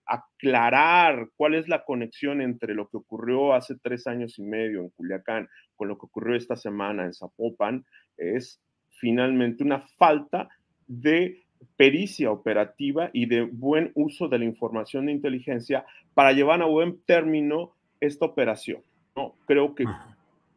aclarar 0.06 1.30
cuál 1.36 1.56
es 1.56 1.68
la 1.68 1.84
conexión 1.84 2.42
entre 2.42 2.74
lo 2.74 2.88
que 2.88 2.98
ocurrió 2.98 3.54
hace 3.54 3.76
tres 3.82 4.08
años 4.08 4.40
y 4.40 4.44
medio 4.44 4.82
en 4.82 4.90
Culiacán 4.90 5.48
con 5.76 5.88
lo 5.88 5.98
que 5.98 6.06
ocurrió 6.06 6.36
esta 6.36 6.56
semana 6.56 7.06
en 7.06 7.14
Zapopan 7.14 7.86
es 8.18 8.62
finalmente 8.90 9.64
una 9.64 9.80
falta 9.80 10.50
de 10.88 11.43
pericia 11.76 12.32
operativa 12.32 13.10
y 13.14 13.26
de 13.26 13.42
buen 13.42 13.92
uso 13.96 14.28
de 14.28 14.40
la 14.40 14.46
información 14.46 15.06
de 15.06 15.12
inteligencia 15.12 15.86
para 16.14 16.32
llevar 16.34 16.62
a 16.62 16.66
buen 16.66 17.00
término 17.06 17.74
esta 18.00 18.26
operación. 18.26 18.82
¿no? 19.16 19.36
Creo 19.46 19.76
que 19.76 19.86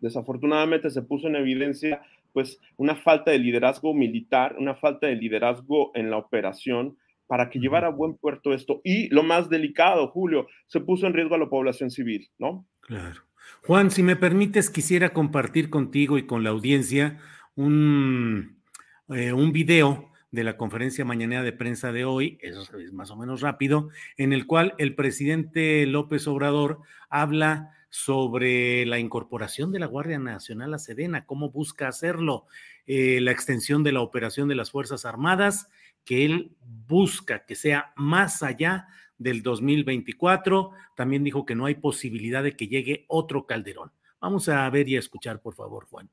desafortunadamente 0.00 0.90
se 0.90 1.02
puso 1.02 1.28
en 1.28 1.36
evidencia 1.36 2.02
pues 2.32 2.60
una 2.76 2.96
falta 2.96 3.30
de 3.30 3.38
liderazgo 3.38 3.94
militar, 3.94 4.56
una 4.58 4.74
falta 4.74 5.06
de 5.06 5.16
liderazgo 5.16 5.90
en 5.94 6.10
la 6.10 6.18
operación 6.18 6.98
para 7.26 7.48
que 7.48 7.58
llevara 7.58 7.88
a 7.88 7.90
buen 7.90 8.14
puerto 8.14 8.52
esto. 8.52 8.80
Y 8.84 9.08
lo 9.08 9.22
más 9.22 9.48
delicado, 9.48 10.08
Julio, 10.08 10.46
se 10.66 10.80
puso 10.80 11.06
en 11.06 11.14
riesgo 11.14 11.34
a 11.34 11.38
la 11.38 11.48
población 11.48 11.90
civil, 11.90 12.28
¿no? 12.38 12.66
Claro. 12.80 13.22
Juan, 13.64 13.90
si 13.90 14.02
me 14.02 14.16
permites, 14.16 14.70
quisiera 14.70 15.10
compartir 15.10 15.70
contigo 15.70 16.18
y 16.18 16.26
con 16.26 16.44
la 16.44 16.50
audiencia 16.50 17.18
un, 17.54 18.60
eh, 19.08 19.32
un 19.32 19.52
video 19.52 20.10
de 20.36 20.44
la 20.44 20.58
conferencia 20.58 21.04
mañanera 21.06 21.42
de 21.42 21.54
prensa 21.54 21.92
de 21.92 22.04
hoy, 22.04 22.38
eso 22.42 22.62
es 22.78 22.92
más 22.92 23.10
o 23.10 23.16
menos 23.16 23.40
rápido, 23.40 23.88
en 24.18 24.34
el 24.34 24.46
cual 24.46 24.74
el 24.76 24.94
presidente 24.94 25.86
López 25.86 26.28
Obrador 26.28 26.80
habla 27.08 27.72
sobre 27.88 28.84
la 28.84 28.98
incorporación 28.98 29.72
de 29.72 29.78
la 29.78 29.86
Guardia 29.86 30.18
Nacional 30.18 30.74
a 30.74 30.78
Sedena, 30.78 31.24
cómo 31.24 31.50
busca 31.50 31.88
hacerlo, 31.88 32.44
eh, 32.86 33.18
la 33.22 33.32
extensión 33.32 33.82
de 33.82 33.92
la 33.92 34.02
operación 34.02 34.46
de 34.46 34.56
las 34.56 34.70
Fuerzas 34.70 35.06
Armadas, 35.06 35.70
que 36.04 36.26
él 36.26 36.54
busca 36.86 37.46
que 37.46 37.54
sea 37.54 37.94
más 37.96 38.42
allá 38.42 38.88
del 39.16 39.42
2024. 39.42 40.72
También 40.96 41.24
dijo 41.24 41.46
que 41.46 41.54
no 41.54 41.64
hay 41.64 41.76
posibilidad 41.76 42.42
de 42.42 42.54
que 42.56 42.68
llegue 42.68 43.06
otro 43.08 43.46
Calderón. 43.46 43.90
Vamos 44.20 44.50
a 44.50 44.68
ver 44.68 44.86
y 44.86 44.96
a 44.96 45.00
escuchar, 45.00 45.40
por 45.40 45.54
favor, 45.54 45.86
Juan. 45.86 46.10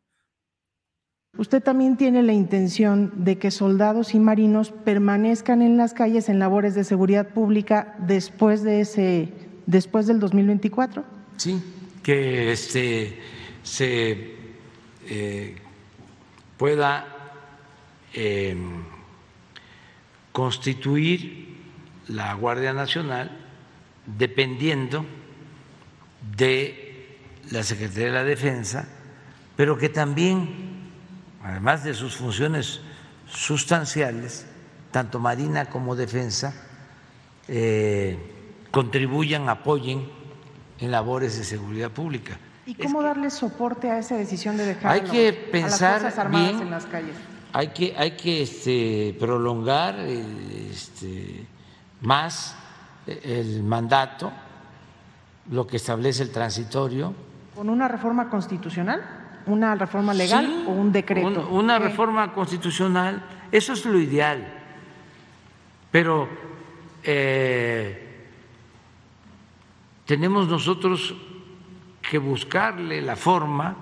Usted 1.35 1.63
también 1.63 1.97
tiene 1.97 2.21
la 2.21 2.33
intención 2.33 3.11
de 3.15 3.39
que 3.39 3.49
soldados 3.49 4.13
y 4.13 4.19
marinos 4.19 4.69
permanezcan 4.69 5.63
en 5.63 5.77
las 5.77 5.95
calles 5.95 6.29
en 6.29 6.37
labores 6.37 6.75
de 6.75 6.83
seguridad 6.83 7.29
pública 7.29 7.95
después 7.97 8.61
de 8.61 8.81
ese, 8.81 9.33
después 9.65 10.05
del 10.05 10.19
2024. 10.19 11.03
Sí, 11.37 11.59
que 12.03 12.51
este 12.51 13.19
se 13.63 14.35
eh, 15.09 15.55
pueda 16.55 17.07
em, 18.13 18.83
constituir 20.31 21.57
la 22.09 22.35
Guardia 22.35 22.73
Nacional 22.73 23.31
dependiendo 24.05 25.03
de 26.37 27.17
la 27.49 27.63
Secretaría 27.63 28.05
de 28.05 28.11
la 28.11 28.23
Defensa, 28.23 28.87
pero 29.55 29.79
que 29.79 29.89
también 29.89 30.72
además 31.43 31.83
de 31.83 31.93
sus 31.93 32.15
funciones 32.15 32.81
sustanciales, 33.27 34.45
tanto 34.91 35.19
Marina 35.19 35.65
como 35.65 35.95
Defensa, 35.95 36.53
eh, 37.47 38.17
contribuyan, 38.71 39.49
apoyen 39.49 40.09
en 40.79 40.91
labores 40.91 41.37
de 41.37 41.43
seguridad 41.43 41.91
pública. 41.91 42.37
¿Y 42.65 42.75
cómo 42.75 43.03
darle 43.03 43.29
soporte 43.29 43.91
a 43.91 43.99
esa 43.99 44.15
decisión 44.15 44.55
de 44.55 44.65
dejar 44.65 44.91
hay 44.93 45.01
que 45.01 45.33
pensar 45.33 45.99
a 45.99 46.03
las 46.03 46.17
Armadas 46.17 46.61
en 46.61 46.69
las 46.71 46.85
calles? 46.85 47.15
Hay 47.51 47.67
que, 47.67 47.93
hay 47.97 48.11
que 48.11 48.41
este, 48.41 49.15
prolongar 49.19 49.99
este, 49.99 51.45
más 52.01 52.55
el 53.05 53.63
mandato, 53.63 54.31
lo 55.51 55.67
que 55.67 55.77
establece 55.77 56.23
el 56.23 56.31
transitorio. 56.31 57.13
¿Con 57.53 57.69
una 57.69 57.87
reforma 57.87 58.29
constitucional? 58.29 59.22
Una 59.45 59.75
reforma 59.75 60.13
legal 60.13 60.65
o 60.67 60.71
un 60.71 60.91
decreto? 60.91 61.47
una 61.49 61.79
reforma 61.79 62.33
constitucional, 62.33 63.23
eso 63.51 63.73
es 63.73 63.85
lo 63.85 63.99
ideal. 63.99 64.45
Pero 65.91 66.27
eh, 67.03 68.27
tenemos 70.05 70.47
nosotros 70.47 71.13
que 72.01 72.17
buscarle 72.17 73.01
la 73.01 73.15
forma 73.15 73.75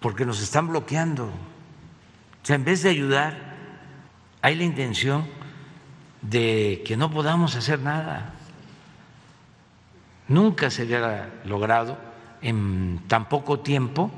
porque 0.00 0.24
nos 0.24 0.40
están 0.40 0.68
bloqueando. 0.68 1.24
O 1.26 2.46
sea, 2.46 2.56
en 2.56 2.64
vez 2.64 2.82
de 2.82 2.90
ayudar, 2.90 3.56
hay 4.40 4.54
la 4.54 4.64
intención 4.64 5.26
de 6.22 6.82
que 6.86 6.96
no 6.96 7.10
podamos 7.10 7.56
hacer 7.56 7.80
nada. 7.80 8.34
Nunca 10.28 10.70
se 10.70 10.84
hubiera 10.84 11.30
logrado 11.44 11.98
en 12.42 13.00
tan 13.08 13.28
poco 13.28 13.60
tiempo 13.60 14.10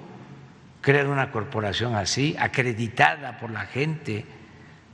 crear 0.80 1.06
una 1.08 1.30
corporación 1.30 1.94
así, 1.94 2.36
acreditada 2.38 3.38
por 3.38 3.50
la 3.50 3.66
gente, 3.66 4.24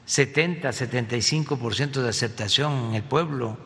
70, 0.06 0.70
75% 0.70 2.02
de 2.02 2.08
aceptación 2.08 2.72
en 2.88 2.94
el 2.94 3.02
pueblo. 3.02 3.56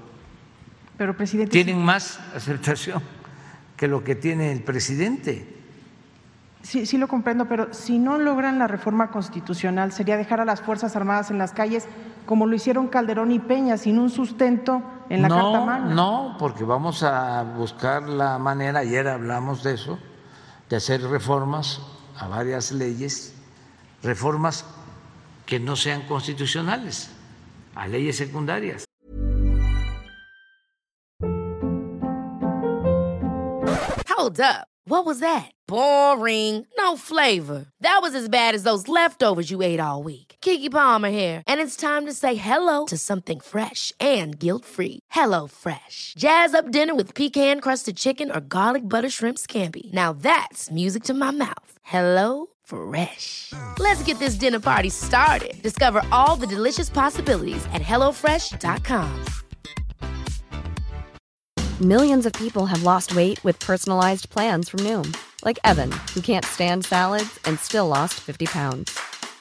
Pero, 0.96 1.16
presidente. 1.16 1.52
Tienen 1.52 1.82
más 1.84 2.18
aceptación 2.34 3.02
que 3.76 3.88
lo 3.88 4.02
que 4.02 4.14
tiene 4.14 4.52
el 4.52 4.62
presidente. 4.62 5.56
Sí, 6.62 6.86
sí 6.86 6.98
lo 6.98 7.06
comprendo, 7.06 7.46
pero 7.46 7.72
si 7.72 7.98
no 7.98 8.18
logran 8.18 8.58
la 8.58 8.66
reforma 8.66 9.10
constitucional, 9.10 9.92
sería 9.92 10.16
dejar 10.16 10.40
a 10.40 10.44
las 10.44 10.60
Fuerzas 10.60 10.96
Armadas 10.96 11.30
en 11.30 11.38
las 11.38 11.52
calles 11.52 11.86
como 12.26 12.46
lo 12.46 12.54
hicieron 12.54 12.88
Calderón 12.88 13.30
y 13.30 13.38
Peña, 13.38 13.78
sin 13.78 13.98
un 13.98 14.10
sustento 14.10 14.82
en 15.08 15.22
la 15.22 15.28
Carta 15.28 15.60
Magna. 15.60 15.94
No, 15.94 16.36
porque 16.38 16.64
vamos 16.64 17.02
a 17.04 17.42
buscar 17.42 18.02
la 18.02 18.38
manera, 18.38 18.80
ayer 18.80 19.06
hablamos 19.08 19.62
de 19.62 19.74
eso, 19.74 19.98
de 20.68 20.76
hacer 20.76 21.00
reformas 21.04 21.80
a 22.20 22.28
varias 22.28 22.72
leyes 22.72 23.32
reformas 24.02 24.64
que 25.46 25.58
no 25.58 25.76
sean 25.76 26.02
constitucionales, 26.02 27.08
a 27.74 27.88
leyes 27.88 28.16
secundarias. 28.16 28.84
Hold 34.08 34.40
up. 34.40 34.66
What 34.84 35.06
was 35.06 35.20
that? 35.20 35.50
Boring. 35.66 36.66
No 36.78 36.96
flavor. 36.96 37.66
That 37.80 38.00
was 38.02 38.14
as 38.14 38.28
bad 38.28 38.54
as 38.54 38.62
those 38.62 38.88
leftovers 38.88 39.50
you 39.50 39.62
ate 39.62 39.80
all 39.80 40.02
week. 40.02 40.27
Kiki 40.40 40.68
Palmer 40.68 41.10
here, 41.10 41.42
and 41.46 41.60
it's 41.60 41.76
time 41.76 42.06
to 42.06 42.12
say 42.12 42.34
hello 42.36 42.84
to 42.86 42.96
something 42.96 43.40
fresh 43.40 43.92
and 44.00 44.38
guilt-free. 44.38 45.00
Hello 45.10 45.46
Fresh. 45.46 46.14
Jazz 46.18 46.54
up 46.54 46.70
dinner 46.70 46.94
with 46.94 47.14
pecan-crusted 47.14 47.96
chicken 47.96 48.30
or 48.30 48.40
garlic 48.40 48.82
butter 48.82 49.10
shrimp 49.10 49.38
scampi. 49.38 49.92
Now 49.92 50.12
that's 50.12 50.70
music 50.70 51.04
to 51.04 51.14
my 51.14 51.30
mouth. 51.32 51.72
Hello 51.82 52.46
Fresh. 52.64 53.52
Let's 53.78 54.02
get 54.06 54.18
this 54.18 54.38
dinner 54.38 54.60
party 54.60 54.90
started. 54.90 55.54
Discover 55.62 56.02
all 56.12 56.36
the 56.40 56.54
delicious 56.54 56.90
possibilities 56.90 57.64
at 57.72 57.82
hellofresh.com. 57.82 59.24
Millions 61.80 62.26
of 62.26 62.32
people 62.32 62.66
have 62.66 62.82
lost 62.82 63.14
weight 63.14 63.38
with 63.44 63.60
personalized 63.60 64.28
plans 64.30 64.68
from 64.68 64.80
Noom, 64.80 65.16
like 65.44 65.60
Evan, 65.64 65.92
who 66.12 66.20
can't 66.20 66.44
stand 66.44 66.84
salads 66.84 67.38
and 67.44 67.58
still 67.58 67.86
lost 67.86 68.14
50 68.14 68.46
pounds. 68.46 69.07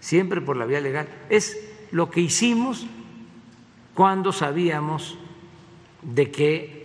siempre 0.00 0.40
por 0.40 0.56
la 0.56 0.66
vía 0.66 0.80
legal. 0.80 1.08
Es 1.28 1.58
lo 1.92 2.10
que 2.10 2.20
hicimos 2.20 2.86
cuando 3.94 4.32
sabíamos 4.32 5.18
de 6.02 6.30
que 6.30 6.80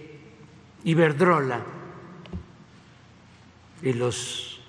Iberdrola 0.84 1.64
y 3.82 3.94
los 3.94 4.60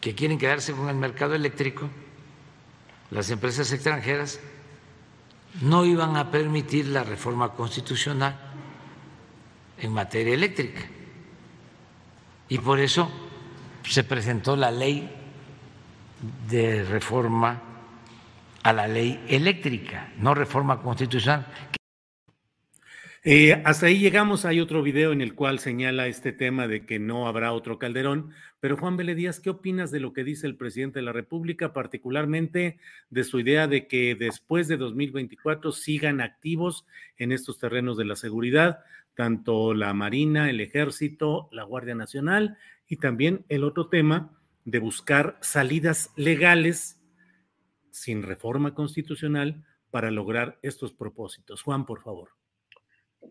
que 0.00 0.14
quieren 0.14 0.38
quedarse 0.38 0.72
con 0.72 0.88
el 0.88 0.96
mercado 0.96 1.34
eléctrico, 1.34 1.88
las 3.10 3.30
empresas 3.30 3.72
extranjeras, 3.72 4.40
no 5.62 5.84
iban 5.84 6.16
a 6.16 6.30
permitir 6.30 6.88
la 6.88 7.02
reforma 7.02 7.52
constitucional 7.54 8.38
en 9.78 9.92
materia 9.92 10.34
eléctrica. 10.34 10.82
Y 12.48 12.58
por 12.58 12.78
eso 12.78 13.10
se 13.84 14.04
presentó 14.04 14.56
la 14.56 14.70
ley 14.70 15.10
de 16.48 16.84
reforma 16.84 17.62
a 18.62 18.72
la 18.72 18.86
ley 18.86 19.24
eléctrica, 19.28 20.12
no 20.18 20.34
reforma 20.34 20.80
constitucional. 20.82 21.46
Eh, 23.24 23.60
hasta 23.64 23.86
ahí 23.86 23.98
llegamos. 23.98 24.44
Hay 24.44 24.60
otro 24.60 24.82
video 24.82 25.12
en 25.12 25.20
el 25.20 25.34
cual 25.34 25.58
señala 25.58 26.06
este 26.06 26.32
tema 26.32 26.68
de 26.68 26.86
que 26.86 26.98
no 26.98 27.26
habrá 27.26 27.52
otro 27.52 27.78
Calderón. 27.78 28.30
Pero 28.60 28.76
Juan 28.76 28.96
Vélez 28.96 29.16
Díaz, 29.16 29.40
¿qué 29.40 29.50
opinas 29.50 29.90
de 29.90 30.00
lo 30.00 30.12
que 30.12 30.24
dice 30.24 30.46
el 30.46 30.56
presidente 30.56 31.00
de 31.00 31.04
la 31.04 31.12
República, 31.12 31.72
particularmente 31.72 32.78
de 33.10 33.24
su 33.24 33.38
idea 33.40 33.66
de 33.66 33.86
que 33.86 34.14
después 34.14 34.66
de 34.66 34.76
2024 34.76 35.72
sigan 35.72 36.20
activos 36.20 36.86
en 37.18 37.32
estos 37.32 37.58
terrenos 37.58 37.96
de 37.96 38.04
la 38.04 38.16
seguridad, 38.16 38.80
tanto 39.14 39.74
la 39.74 39.92
Marina, 39.94 40.48
el 40.48 40.60
Ejército, 40.60 41.48
la 41.52 41.64
Guardia 41.64 41.94
Nacional 41.94 42.56
y 42.88 42.96
también 42.96 43.44
el 43.48 43.64
otro 43.64 43.88
tema 43.88 44.30
de 44.64 44.78
buscar 44.78 45.38
salidas 45.40 46.12
legales 46.16 46.97
sin 48.02 48.22
reforma 48.22 48.74
constitucional 48.74 49.64
para 49.90 50.10
lograr 50.10 50.58
estos 50.62 50.92
propósitos? 50.92 51.62
Juan, 51.62 51.86
por 51.86 52.02
favor. 52.02 52.30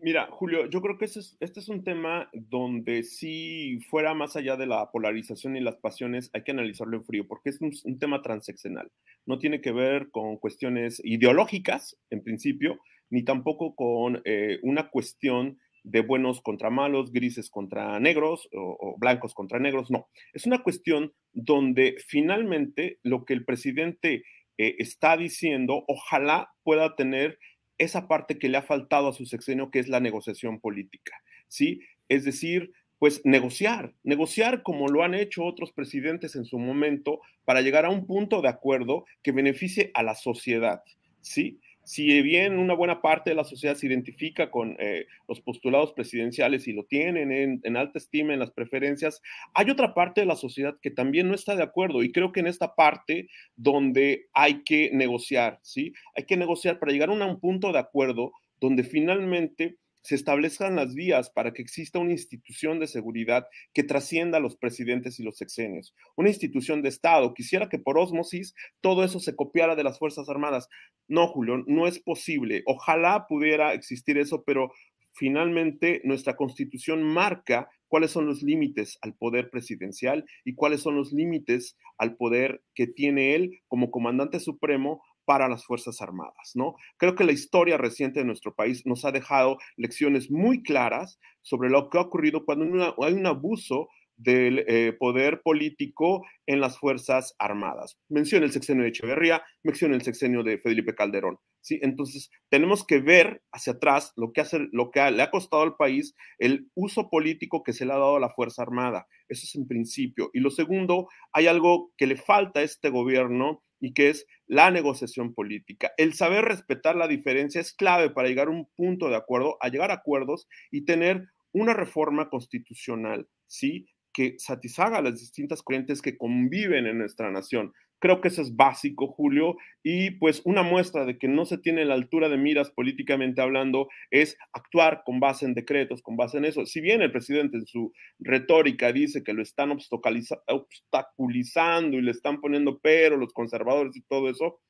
Mira, 0.02 0.28
Julio, 0.30 0.66
yo 0.66 0.80
creo 0.80 0.98
que 0.98 1.06
este 1.06 1.20
es, 1.60 1.68
un 1.68 1.82
tema 1.82 2.28
donde 2.32 3.02
si 3.02 3.80
fuera 3.90 4.14
más 4.14 4.36
allá 4.36 4.56
de 4.56 4.66
la 4.66 4.90
polarización 4.90 5.56
y 5.56 5.60
las 5.60 5.76
pasiones, 5.76 6.30
hay 6.34 6.44
que 6.44 6.52
analizarlo 6.52 6.96
en 6.96 7.04
frío, 7.04 7.26
porque 7.26 7.50
es 7.50 7.60
un, 7.60 7.72
un 7.84 7.98
tema 7.98 8.22
transeccional. 8.22 8.92
No 9.26 9.38
tiene 9.38 9.60
que 9.60 9.72
ver 9.72 10.10
con 10.10 10.36
cuestiones 10.36 11.00
ideológicas, 11.04 11.98
en 12.10 12.22
principio, 12.22 12.78
ni 13.10 13.24
tampoco 13.24 13.74
con 13.74 14.20
eh, 14.24 14.58
una 14.62 14.90
cuestión 14.90 15.58
de 15.82 16.02
buenos 16.02 16.42
contra 16.42 16.70
malos, 16.70 17.12
grises 17.12 17.50
contra 17.50 17.98
negros 17.98 18.48
o, 18.52 18.76
o, 18.78 18.98
blancos 18.98 19.32
contra 19.32 19.58
negros, 19.58 19.90
no. 19.90 20.08
Es 20.34 20.46
una 20.46 20.62
cuestión 20.62 21.12
donde 21.32 21.96
finalmente 22.06 22.98
lo 23.02 23.24
que 23.24 23.32
el 23.32 23.44
presidente 23.44 24.22
eh, 24.58 24.76
está 24.78 25.16
diciendo, 25.16 25.84
ojalá 25.88 26.52
pueda 26.64 26.96
tener 26.96 27.38
esa 27.78 28.08
parte 28.08 28.38
que 28.38 28.48
le 28.48 28.58
ha 28.58 28.62
faltado 28.62 29.08
a 29.08 29.12
su 29.12 29.24
sexenio, 29.24 29.70
que 29.70 29.78
es 29.78 29.88
la 29.88 30.00
negociación 30.00 30.60
política, 30.60 31.12
¿sí? 31.46 31.80
Es 32.08 32.24
decir, 32.24 32.72
pues 32.98 33.20
negociar, 33.24 33.94
negociar 34.02 34.62
como 34.62 34.88
lo 34.88 35.04
han 35.04 35.14
hecho 35.14 35.44
otros 35.44 35.72
presidentes 35.72 36.34
en 36.34 36.44
su 36.44 36.58
momento 36.58 37.20
para 37.44 37.60
llegar 37.60 37.84
a 37.84 37.90
un 37.90 38.06
punto 38.06 38.42
de 38.42 38.48
acuerdo 38.48 39.04
que 39.22 39.32
beneficie 39.32 39.92
a 39.94 40.02
la 40.02 40.14
sociedad, 40.14 40.82
¿sí? 41.20 41.60
Si 41.88 42.20
bien 42.20 42.58
una 42.58 42.74
buena 42.74 43.00
parte 43.00 43.30
de 43.30 43.36
la 43.36 43.44
sociedad 43.44 43.74
se 43.74 43.86
identifica 43.86 44.50
con 44.50 44.76
eh, 44.78 45.06
los 45.26 45.40
postulados 45.40 45.94
presidenciales 45.94 46.68
y 46.68 46.74
lo 46.74 46.84
tienen 46.84 47.32
en, 47.32 47.62
en, 47.64 47.76
alta 47.78 47.96
estima 47.96 48.34
en 48.34 48.40
las 48.40 48.50
preferencias, 48.50 49.22
hay 49.54 49.70
otra 49.70 49.94
parte 49.94 50.20
de 50.20 50.26
la 50.26 50.36
sociedad 50.36 50.76
que 50.82 50.90
también 50.90 51.28
no 51.28 51.34
está 51.34 51.56
de 51.56 51.62
acuerdo 51.62 52.02
y 52.02 52.12
creo 52.12 52.30
que 52.30 52.40
en 52.40 52.46
esta 52.46 52.74
parte 52.74 53.30
donde 53.56 54.26
hay 54.34 54.64
que 54.64 54.90
negociar, 54.92 55.60
¿sí? 55.62 55.94
Hay 56.14 56.26
que 56.26 56.36
negociar 56.36 56.78
para 56.78 56.92
llegar 56.92 57.08
a 57.08 57.12
un 57.24 57.40
punto 57.40 57.72
de 57.72 57.78
acuerdo 57.78 58.32
donde 58.60 58.84
finalmente 58.84 59.78
se 60.08 60.14
establezcan 60.14 60.74
las 60.74 60.94
vías 60.94 61.28
para 61.28 61.52
que 61.52 61.60
exista 61.60 61.98
una 61.98 62.12
institución 62.12 62.80
de 62.80 62.86
seguridad 62.86 63.46
que 63.74 63.84
trascienda 63.84 64.38
a 64.38 64.40
los 64.40 64.56
presidentes 64.56 65.20
y 65.20 65.22
los 65.22 65.36
sexenios, 65.36 65.94
una 66.16 66.30
institución 66.30 66.80
de 66.80 66.88
Estado. 66.88 67.34
Quisiera 67.34 67.68
que 67.68 67.78
por 67.78 67.98
osmosis 67.98 68.54
todo 68.80 69.04
eso 69.04 69.20
se 69.20 69.36
copiara 69.36 69.76
de 69.76 69.84
las 69.84 69.98
Fuerzas 69.98 70.30
Armadas. 70.30 70.70
No, 71.08 71.28
Julio, 71.28 71.62
no 71.66 71.86
es 71.86 71.98
posible. 71.98 72.62
Ojalá 72.64 73.26
pudiera 73.28 73.74
existir 73.74 74.16
eso, 74.16 74.44
pero 74.46 74.72
finalmente 75.12 76.00
nuestra 76.04 76.36
constitución 76.36 77.02
marca 77.02 77.68
cuáles 77.86 78.10
son 78.10 78.24
los 78.24 78.42
límites 78.42 78.96
al 79.02 79.14
poder 79.14 79.50
presidencial 79.50 80.24
y 80.42 80.54
cuáles 80.54 80.80
son 80.80 80.96
los 80.96 81.12
límites 81.12 81.76
al 81.98 82.16
poder 82.16 82.62
que 82.74 82.86
tiene 82.86 83.34
él 83.34 83.60
como 83.66 83.90
comandante 83.90 84.40
supremo 84.40 85.02
para 85.28 85.46
las 85.46 85.66
Fuerzas 85.66 86.00
Armadas, 86.00 86.52
¿no? 86.54 86.76
Creo 86.96 87.14
que 87.14 87.24
la 87.24 87.32
historia 87.32 87.76
reciente 87.76 88.20
de 88.20 88.24
nuestro 88.24 88.54
país 88.54 88.86
nos 88.86 89.04
ha 89.04 89.12
dejado 89.12 89.58
lecciones 89.76 90.30
muy 90.30 90.62
claras 90.62 91.20
sobre 91.42 91.68
lo 91.68 91.90
que 91.90 91.98
ha 91.98 92.00
ocurrido 92.00 92.46
cuando 92.46 92.96
hay 93.04 93.12
un 93.12 93.26
abuso 93.26 93.88
del 94.16 94.64
eh, 94.66 94.94
poder 94.98 95.42
político 95.42 96.24
en 96.46 96.62
las 96.62 96.78
Fuerzas 96.78 97.34
Armadas. 97.38 97.98
Menciona 98.08 98.46
el 98.46 98.52
sexenio 98.52 98.84
de 98.84 98.88
Echeverría, 98.88 99.42
menciona 99.62 99.96
el 99.96 100.02
sexenio 100.02 100.42
de 100.42 100.56
Felipe 100.56 100.94
Calderón. 100.94 101.38
¿sí? 101.60 101.78
Entonces, 101.82 102.30
tenemos 102.48 102.86
que 102.86 103.00
ver 103.00 103.42
hacia 103.52 103.74
atrás 103.74 104.14
lo 104.16 104.32
que, 104.32 105.10
le 105.10 105.22
ha 105.22 105.30
costado 105.30 105.62
al 105.62 105.76
país 105.76 106.14
el 106.38 106.70
uso 106.74 107.10
político 107.10 107.62
que 107.62 107.74
se 107.74 107.84
le 107.84 107.92
ha 107.92 107.98
dado 107.98 108.16
a 108.16 108.20
la 108.20 108.30
Fuerza 108.30 108.62
Armada. 108.62 109.06
Eso 109.28 109.44
es 109.44 109.54
en 109.56 109.68
principio. 109.68 110.30
Y 110.32 110.40
lo 110.40 110.48
segundo, 110.48 111.08
hay 111.32 111.48
algo 111.48 111.92
que 111.98 112.06
le 112.06 112.16
falta 112.16 112.60
a 112.60 112.64
este 112.64 112.88
gobierno 112.88 113.62
y 113.80 113.92
que 113.92 114.10
es 114.10 114.26
la 114.46 114.70
negociación 114.70 115.34
política. 115.34 115.92
El 115.96 116.14
saber 116.14 116.44
respetar 116.44 116.96
la 116.96 117.08
diferencia 117.08 117.60
es 117.60 117.72
clave 117.72 118.10
para 118.10 118.28
llegar 118.28 118.48
a 118.48 118.52
un 118.52 118.66
punto 118.76 119.08
de 119.08 119.16
acuerdo, 119.16 119.56
a 119.60 119.68
llegar 119.68 119.90
a 119.90 119.94
acuerdos 119.94 120.48
y 120.70 120.84
tener 120.84 121.28
una 121.52 121.74
reforma 121.74 122.28
constitucional, 122.28 123.28
¿sí? 123.46 123.86
Que 124.12 124.34
satisfaga 124.38 125.02
las 125.02 125.20
distintas 125.20 125.62
corrientes 125.62 126.02
que 126.02 126.16
conviven 126.16 126.86
en 126.86 126.98
nuestra 126.98 127.30
nación. 127.30 127.72
Creo 128.00 128.20
que 128.20 128.28
eso 128.28 128.42
es 128.42 128.54
básico, 128.54 129.08
Julio, 129.08 129.56
y 129.82 130.12
pues 130.12 130.40
una 130.44 130.62
muestra 130.62 131.04
de 131.04 131.18
que 131.18 131.26
no 131.26 131.46
se 131.46 131.58
tiene 131.58 131.84
la 131.84 131.94
altura 131.94 132.28
de 132.28 132.36
miras 132.36 132.70
políticamente 132.70 133.40
hablando 133.40 133.88
es 134.10 134.38
actuar 134.52 135.02
con 135.04 135.18
base 135.18 135.46
en 135.46 135.54
decretos, 135.54 136.00
con 136.02 136.16
base 136.16 136.38
en 136.38 136.44
eso. 136.44 136.64
Si 136.66 136.80
bien 136.80 137.02
el 137.02 137.10
presidente 137.10 137.56
en 137.56 137.66
su 137.66 137.92
retórica 138.20 138.92
dice 138.92 139.24
que 139.24 139.32
lo 139.32 139.42
están 139.42 139.72
obstaculizando 139.72 141.96
y 141.96 142.02
le 142.02 142.12
están 142.12 142.40
poniendo 142.40 142.78
pero 142.78 143.16
los 143.16 143.32
conservadores 143.32 143.96
y 143.96 144.02
todo 144.02 144.30
eso, 144.30 144.60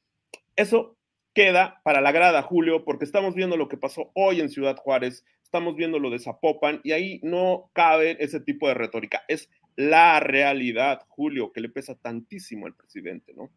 eso 0.57 0.97
queda 1.35 1.81
para 1.85 2.01
la 2.01 2.13
grada, 2.13 2.43
Julio, 2.43 2.85
porque 2.85 3.05
estamos 3.05 3.35
viendo 3.35 3.57
lo 3.57 3.69
que 3.69 3.77
pasó 3.77 4.11
hoy 4.15 4.41
en 4.41 4.49
Ciudad 4.49 4.77
Juárez, 4.77 5.25
estamos 5.45 5.77
viendo 5.77 5.99
lo 5.99 6.11
de 6.11 6.19
Zapopan 6.19 6.81
y 6.83 6.93
ahí 6.93 7.21
no 7.23 7.71
cabe 7.75 8.17
ese 8.21 8.41
tipo 8.41 8.69
de 8.69 8.75
retórica. 8.75 9.23
Es 9.29 9.51
la 9.79 10.19
realidad, 10.19 11.03
Julio, 11.07 11.53
que 11.53 11.61
le 11.61 11.69
pesa 11.69 11.95
tantísimo 11.95 12.67
al 12.67 12.75
presidente, 12.75 13.33
¿no? 13.33 13.53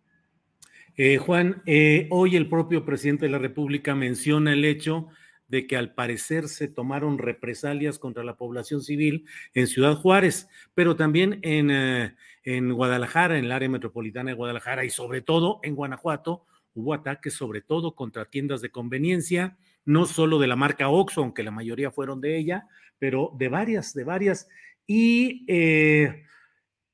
Eh, 0.96 1.18
Juan, 1.18 1.64
eh, 1.66 2.08
hoy 2.12 2.36
el 2.36 2.48
propio 2.48 2.86
presidente 2.86 3.26
de 3.26 3.32
la 3.32 3.40
República 3.40 3.96
menciona 3.96 4.54
el 4.54 4.64
hecho 4.64 5.08
de 5.48 5.66
que 5.66 5.78
al 5.78 5.96
parecer 5.96 6.48
se 6.48 6.68
tomaron 6.68 7.18
represalias 7.18 7.98
contra 7.98 8.24
la 8.24 8.38
población 8.38 8.84
civil 8.84 9.26
en 9.56 9.66
Ciudad 9.66 9.96
Juárez, 9.96 10.48
pero 10.76 10.96
también 10.96 11.40
en, 11.42 11.72
eh, 11.72 12.16
en 12.44 12.72
Guadalajara, 12.72 13.40
en 13.40 13.46
el 13.46 13.52
área 13.52 13.70
metropolitana 13.70 14.30
de 14.30 14.36
Guadalajara 14.36 14.86
y 14.86 14.92
sobre 14.92 15.22
todo 15.22 15.60
en 15.64 15.74
Guanajuato, 15.74 16.46
hubo 16.76 16.94
ataques 16.94 17.34
sobre 17.34 17.62
todo 17.62 17.96
contra 17.96 18.26
tiendas 18.26 18.62
de 18.62 18.70
conveniencia, 18.70 19.58
no 19.86 20.06
solo 20.06 20.38
de 20.38 20.48
la 20.48 20.56
marca 20.56 20.88
Oxxo, 20.90 21.22
aunque 21.22 21.42
la 21.42 21.50
mayoría 21.50 21.90
fueron 21.90 22.22
de 22.22 22.38
ella, 22.38 22.68
pero 23.00 23.34
de 23.36 23.50
varias, 23.50 23.96
de 23.96 24.04
varias. 24.04 24.48
Y 24.94 25.46
eh, 25.48 26.26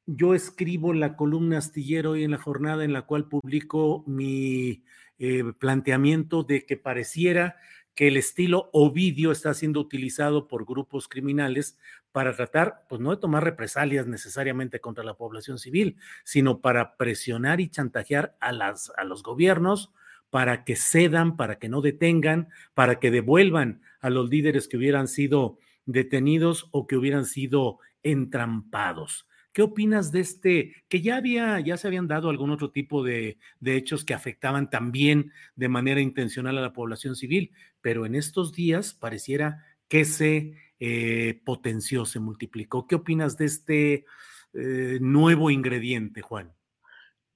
yo 0.06 0.36
escribo 0.36 0.94
la 0.94 1.16
columna 1.16 1.58
astillero 1.58 2.12
hoy 2.12 2.26
en 2.26 2.30
la 2.30 2.38
jornada 2.38 2.84
en 2.84 2.94
la 2.94 3.08
cual 3.08 3.28
publico 3.28 4.04
mi 4.06 4.84
eh, 5.18 5.44
planteamiento 5.58 6.44
de 6.44 6.68
que 6.68 6.78
pareciera 6.78 7.56
que 7.96 8.08
el 8.08 8.18
estilo 8.18 8.70
Ovidio 8.72 9.32
está 9.32 9.52
siendo 9.56 9.80
utilizado 9.80 10.48
por 10.48 10.64
grupos 10.64 11.08
criminales 11.08 11.80
para 12.12 12.36
tratar, 12.36 12.86
pues 12.88 13.02
no 13.02 13.10
de 13.10 13.18
tomar 13.18 13.44
represalias 13.44 14.06
necesariamente 14.06 14.80
contra 14.80 15.04
la 15.04 15.16
población 15.16 15.58
civil, 15.58 15.98
sino 16.24 16.62
para 16.62 16.98
presionar 16.98 17.60
y 17.60 17.70
chantajear 17.70 18.38
a, 18.40 18.52
las, 18.52 18.92
a 18.96 19.06
los 19.06 19.24
gobiernos 19.24 19.92
para 20.30 20.66
que 20.66 20.76
cedan, 20.76 21.36
para 21.36 21.58
que 21.58 21.68
no 21.68 21.82
detengan, 21.82 22.50
para 22.76 23.00
que 23.00 23.10
devuelvan 23.10 23.82
a 24.02 24.12
los 24.12 24.30
líderes 24.30 24.68
que 24.68 24.78
hubieran 24.78 25.08
sido 25.08 25.58
detenidos 25.88 26.68
o 26.70 26.86
que 26.86 26.96
hubieran 26.96 27.26
sido 27.26 27.80
entrampados. 28.04 29.28
¿Qué 29.58 29.64
opinas 29.64 30.12
de 30.12 30.20
este, 30.20 30.76
que 30.88 31.02
ya 31.02 31.16
había, 31.16 31.60
ya 31.60 31.78
se 31.78 31.88
habían 31.88 32.08
dado 32.08 32.30
algún 32.30 32.52
otro 32.52 32.70
tipo 32.70 33.04
de, 33.04 33.40
hechos 33.66 34.06
que 34.06 34.14
afectaban 34.14 34.70
también 34.70 35.32
de 35.56 35.68
manera 35.68 36.00
intencional 36.00 36.58
a 36.60 36.62
la 36.62 36.74
población 36.74 37.16
civil, 37.16 37.52
pero 37.82 38.06
en 38.06 38.14
estos 38.14 38.54
días 38.54 38.94
pareciera 38.94 39.66
que 39.88 40.06
se 40.06 40.54
eh, 40.80 41.42
potenció, 41.44 42.06
se 42.06 42.20
multiplicó. 42.20 42.86
¿Qué 42.86 42.96
opinas 42.96 43.36
de 43.38 43.46
este 43.46 44.06
eh, 44.54 45.00
nuevo 45.02 45.50
ingrediente, 45.50 46.22
Juan? 46.22 46.54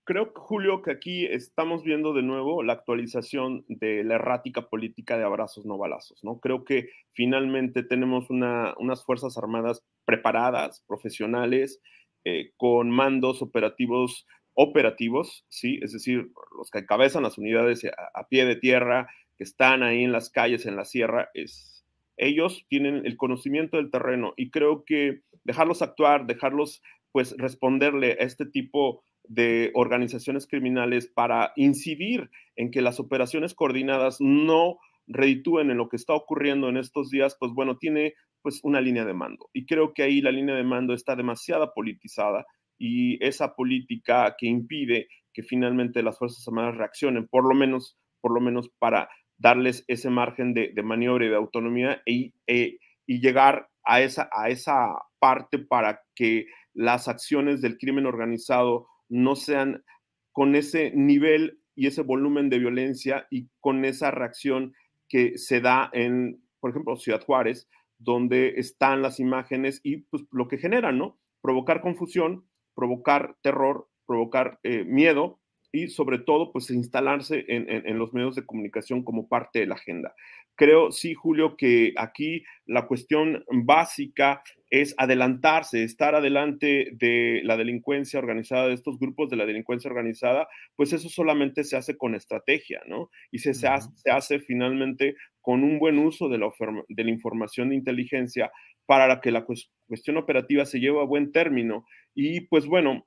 Creo, 0.03 0.31
Julio, 0.33 0.81
que 0.81 0.91
aquí 0.91 1.25
estamos 1.25 1.83
viendo 1.83 2.13
de 2.13 2.23
nuevo 2.23 2.63
la 2.63 2.73
actualización 2.73 3.63
de 3.67 4.03
la 4.03 4.15
errática 4.15 4.67
política 4.67 5.15
de 5.15 5.23
abrazos 5.23 5.65
no 5.65 5.77
balazos, 5.77 6.23
¿no? 6.23 6.39
Creo 6.39 6.65
que 6.65 6.89
finalmente 7.11 7.83
tenemos 7.83 8.29
unas 8.31 9.05
Fuerzas 9.05 9.37
Armadas 9.37 9.83
preparadas, 10.05 10.83
profesionales, 10.87 11.81
eh, 12.25 12.51
con 12.57 12.89
mandos 12.89 13.41
operativos 13.41 14.25
operativos, 14.53 15.45
¿sí? 15.49 15.79
Es 15.81 15.93
decir, 15.93 16.31
los 16.57 16.69
que 16.71 16.79
encabezan 16.79 17.23
las 17.23 17.37
unidades 17.37 17.85
a, 17.85 18.27
pie 18.27 18.45
de 18.45 18.55
tierra, 18.55 19.07
que 19.37 19.43
están 19.43 19.83
ahí 19.83 20.03
en 20.03 20.11
las 20.11 20.29
calles, 20.29 20.65
en 20.65 20.75
la 20.75 20.85
sierra, 20.85 21.29
es, 21.33 21.85
ellos 22.17 22.65
tienen 22.67 23.05
el 23.05 23.17
conocimiento 23.17 23.77
del 23.77 23.91
terreno 23.91 24.33
y 24.35 24.51
creo 24.51 24.83
que 24.83 25.21
dejarlos 25.43 25.81
actuar, 25.81 26.25
dejarlos 26.25 26.81
pues 27.11 27.35
responderle 27.37 28.13
a 28.13 28.23
este 28.23 28.45
tipo 28.45 29.03
de 29.31 29.71
organizaciones 29.75 30.45
criminales 30.45 31.07
para 31.07 31.53
incidir 31.55 32.29
en 32.57 32.69
que 32.69 32.81
las 32.81 32.99
operaciones 32.99 33.53
coordinadas 33.53 34.17
no 34.19 34.77
reditúen 35.07 35.71
en 35.71 35.77
lo 35.77 35.87
que 35.87 35.95
está 35.95 36.13
ocurriendo 36.13 36.67
en 36.67 36.75
estos 36.75 37.09
días, 37.09 37.37
pues 37.39 37.53
bueno, 37.53 37.77
tiene 37.77 38.13
pues 38.41 38.59
una 38.63 38.81
línea 38.81 39.05
de 39.05 39.13
mando. 39.13 39.49
Y 39.53 39.65
creo 39.65 39.93
que 39.93 40.03
ahí 40.03 40.19
la 40.19 40.31
línea 40.31 40.55
de 40.55 40.65
mando 40.65 40.93
está 40.93 41.15
demasiado 41.15 41.71
politizada 41.73 42.45
y 42.77 43.23
esa 43.25 43.55
política 43.55 44.35
que 44.37 44.47
impide 44.47 45.07
que 45.33 45.43
finalmente 45.43 46.03
las 46.03 46.17
Fuerzas 46.17 46.45
Armadas 46.47 46.75
reaccionen, 46.75 47.27
por 47.29 47.47
lo 47.47 47.55
menos, 47.55 47.97
por 48.19 48.33
lo 48.33 48.41
menos 48.41 48.69
para 48.79 49.09
darles 49.37 49.85
ese 49.87 50.09
margen 50.09 50.53
de, 50.53 50.73
maniobra 50.83 51.25
y 51.25 51.29
de 51.29 51.35
autonomía 51.35 52.01
e, 52.05 52.33
e, 52.47 52.79
y 53.07 53.21
llegar 53.21 53.69
a 53.85 54.01
esa, 54.01 54.29
a 54.33 54.49
esa 54.49 54.93
parte 55.19 55.57
para 55.57 56.01
que 56.15 56.47
las 56.73 57.07
acciones 57.07 57.61
del 57.61 57.77
crimen 57.77 58.05
organizado 58.05 58.87
no 59.11 59.35
sean 59.35 59.83
con 60.31 60.55
ese 60.55 60.91
nivel 60.95 61.59
y 61.75 61.87
ese 61.87 62.01
volumen 62.01 62.49
de 62.49 62.59
violencia 62.59 63.27
y 63.29 63.49
con 63.59 63.85
esa 63.85 64.09
reacción 64.09 64.73
que 65.07 65.37
se 65.37 65.59
da 65.59 65.89
en, 65.93 66.41
por 66.59 66.71
ejemplo, 66.71 66.95
Ciudad 66.95 67.23
Juárez, 67.23 67.69
donde 67.99 68.53
están 68.57 69.01
las 69.01 69.19
imágenes 69.19 69.81
y 69.83 69.97
pues, 69.97 70.23
lo 70.31 70.47
que 70.47 70.57
generan, 70.57 70.97
¿no? 70.97 71.19
Provocar 71.41 71.81
confusión, 71.81 72.47
provocar 72.73 73.35
terror, 73.43 73.89
provocar 74.07 74.59
eh, 74.63 74.85
miedo 74.85 75.41
y 75.73 75.89
sobre 75.89 76.19
todo, 76.19 76.51
pues 76.51 76.69
instalarse 76.69 77.45
en, 77.47 77.97
los 77.97 78.13
medios 78.13 78.35
de 78.35 78.45
comunicación 78.45 79.03
como 79.03 79.29
parte 79.29 79.59
de 79.59 79.67
la 79.67 79.75
agenda. 79.75 80.13
Creo, 80.55 80.91
sí, 80.91 81.13
Julio, 81.13 81.55
que 81.57 81.93
aquí 81.97 82.43
la 82.65 82.87
cuestión 82.87 83.43
básica 83.51 84.43
es 84.69 84.93
adelantarse, 84.97 85.83
estar 85.83 86.15
adelante 86.15 86.91
de 86.93 87.41
la 87.43 87.57
delincuencia 87.57 88.19
organizada, 88.19 88.67
de 88.67 88.73
estos 88.73 88.99
grupos 88.99 89.29
de 89.29 89.35
la 89.35 89.45
delincuencia 89.45 89.89
organizada, 89.89 90.47
pues 90.75 90.93
eso 90.93 91.09
solamente 91.09 91.63
se 91.63 91.77
hace 91.77 91.97
con 91.97 92.15
estrategia, 92.15 92.81
¿no? 92.87 93.09
Y 93.31 93.39
se, 93.39 93.53
se, 93.53 93.67
hace, 93.67 94.39
finalmente 94.39 95.15
con 95.41 95.63
un 95.63 95.79
buen 95.79 95.97
uso 95.97 96.29
de 96.29 96.37
la, 96.37 96.49
de 96.87 97.03
la 97.03 97.09
información 97.09 97.69
de 97.69 97.75
inteligencia 97.75 98.51
para 98.85 99.19
que 99.19 99.31
la 99.31 99.45
cuestión 99.45 100.17
operativa 100.17 100.65
se 100.65 100.79
lleve 100.79 101.01
a 101.01 101.05
buen 101.05 101.31
término. 101.31 101.85
Y 102.13 102.41
pues 102.41 102.65
bueno, 102.65 103.05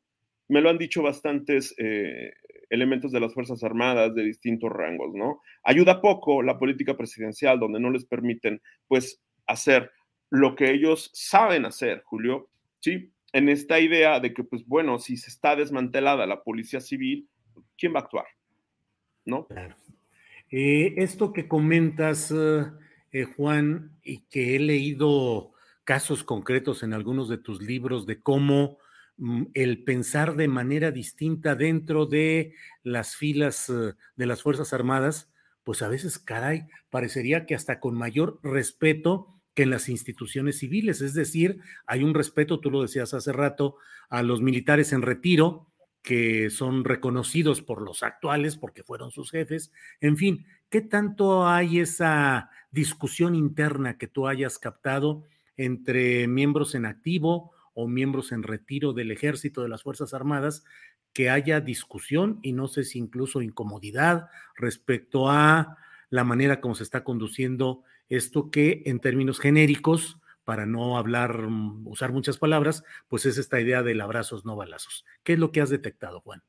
me 0.49 0.61
lo 0.61 0.71
han 0.71 0.79
dicho 0.79 1.03
bastantes 1.03 1.75
eh, 1.79 2.33
elementos 2.71 3.13
de 3.13 3.21
las 3.21 3.33
Fuerzas 3.33 3.63
Armadas 3.63 4.15
de 4.15 4.25
distintos 4.25 4.71
rangos, 4.71 5.15
¿no? 5.15 5.41
Ayuda 5.63 6.01
poco 6.01 6.43
la 6.43 6.59
política 6.59 6.97
presidencial, 6.97 7.59
donde 7.59 7.81
no 7.81 7.91
les 7.91 8.05
permiten, 8.05 8.61
pues, 8.89 9.23
hacer 9.47 9.91
lo 10.31 10.55
que 10.55 10.71
ellos 10.73 11.11
saben 11.15 11.65
hacer, 11.65 12.03
Julio, 12.05 12.49
¿sí? 12.81 13.13
En 13.33 13.49
esta 13.49 13.81
idea 13.81 14.21
de 14.21 14.33
que, 14.35 14.45
pues, 14.45 14.67
bueno, 14.67 14.99
si 14.99 15.17
se 15.17 15.31
está 15.31 15.57
desmantelada 15.57 16.27
la 16.27 16.43
policía 16.43 16.81
civil, 16.81 17.29
¿quién 17.77 17.95
va 17.95 18.01
a 18.01 18.03
actuar? 18.03 18.27
¿No? 19.25 19.47
Eh, 20.51 20.95
esto 20.99 21.33
que 21.33 21.49
comentas, 21.49 22.33
eh, 23.13 23.25
Juan, 23.37 23.93
y 24.03 24.19
que 24.31 24.57
he 24.57 24.59
leído 24.59 25.53
casos 25.85 26.25
concretos 26.25 26.83
en 26.83 26.95
algunos 26.95 27.29
de 27.29 27.39
tus 27.39 27.63
libros 27.63 28.07
de 28.07 28.21
cómo 28.21 28.79
el 29.55 29.85
pensar 29.85 30.37
de 30.37 30.49
manera 30.49 30.91
distinta 30.91 31.55
dentro 31.55 32.07
de 32.07 32.55
las 32.83 33.17
filas 33.17 33.69
eh, 33.71 33.95
de 34.17 34.27
las 34.27 34.43
Fuerzas 34.43 34.73
Armadas, 34.73 35.31
pues 35.63 35.83
a 35.83 35.89
veces, 35.89 36.19
caray, 36.19 36.67
parecería 36.91 37.47
que 37.47 37.55
hasta 37.55 37.81
con 37.81 37.95
mayor 37.95 38.41
respeto 38.43 39.41
que 39.55 39.63
en 39.63 39.71
las 39.71 39.89
instituciones 39.89 40.59
civiles. 40.59 41.01
Es 41.01 41.15
decir, 41.15 41.61
hay 41.87 42.03
un 42.03 42.13
respeto, 42.13 42.61
tú 42.61 42.71
lo 42.71 42.83
decías 42.83 43.15
hace 43.15 43.33
rato, 43.33 43.77
a 44.11 44.23
los 44.23 44.43
militares 44.43 44.93
en 44.93 45.03
retiro, 45.03 45.71
que 46.03 46.51
son 46.51 46.85
reconocidos 46.85 47.63
por 47.63 47.81
los 47.81 48.03
actuales 48.03 48.57
porque 48.57 48.83
fueron 48.83 49.11
sus 49.11 49.31
jefes. 49.31 49.73
En 50.01 50.19
fin, 50.19 50.47
¿qué 50.69 50.83
tanto 50.83 51.47
hay 51.47 51.79
esa 51.79 52.51
discusión 52.71 53.35
interna 53.35 53.97
que 53.97 54.07
tú 54.07 54.29
hayas 54.29 54.59
captado 54.59 55.23
entre 55.57 56.27
miembros 56.27 56.75
en 56.75 56.85
activo 56.85 57.54
o 57.75 57.89
miembros 57.89 58.33
en 58.33 58.43
retiro 58.43 58.93
del 58.93 59.11
ejército, 59.11 59.63
de 59.63 59.69
las 59.69 59.83
Fuerzas 59.83 60.15
Armadas, 60.15 60.65
que 61.13 61.31
haya 61.31 61.61
discusión 61.61 62.41
y 62.43 62.53
no 62.53 62.67
sé 62.67 62.85
si 62.85 62.99
incluso 62.99 63.43
incomodidad 63.43 64.29
respecto 64.57 65.29
a 65.29 65.77
la 66.11 66.25
manera 66.25 66.61
como 66.61 66.75
se 66.75 66.83
está 66.83 67.05
conduciendo 67.05 67.83
esto 68.09 68.51
que 68.51 68.83
en 68.87 69.01
términos 69.01 69.41
genéricos, 69.41 70.19
para 70.45 70.67
no 70.67 70.99
hablar, 70.99 71.49
mm, 71.49 71.87
usar 71.87 72.13
muchas 72.13 72.37
palabras, 72.37 72.85
pues 73.09 73.27
es 73.27 73.39
esta 73.39 73.61
idea 73.61 73.83
del 73.83 74.01
abrazos 74.01 74.45
no 74.45 74.57
balazos. 74.57 75.05
¿Qué 75.23 75.35
es 75.35 75.39
lo 75.39 75.53
que 75.53 75.61
has 75.61 75.71
detectado, 75.71 76.21
Juan? 76.21 76.43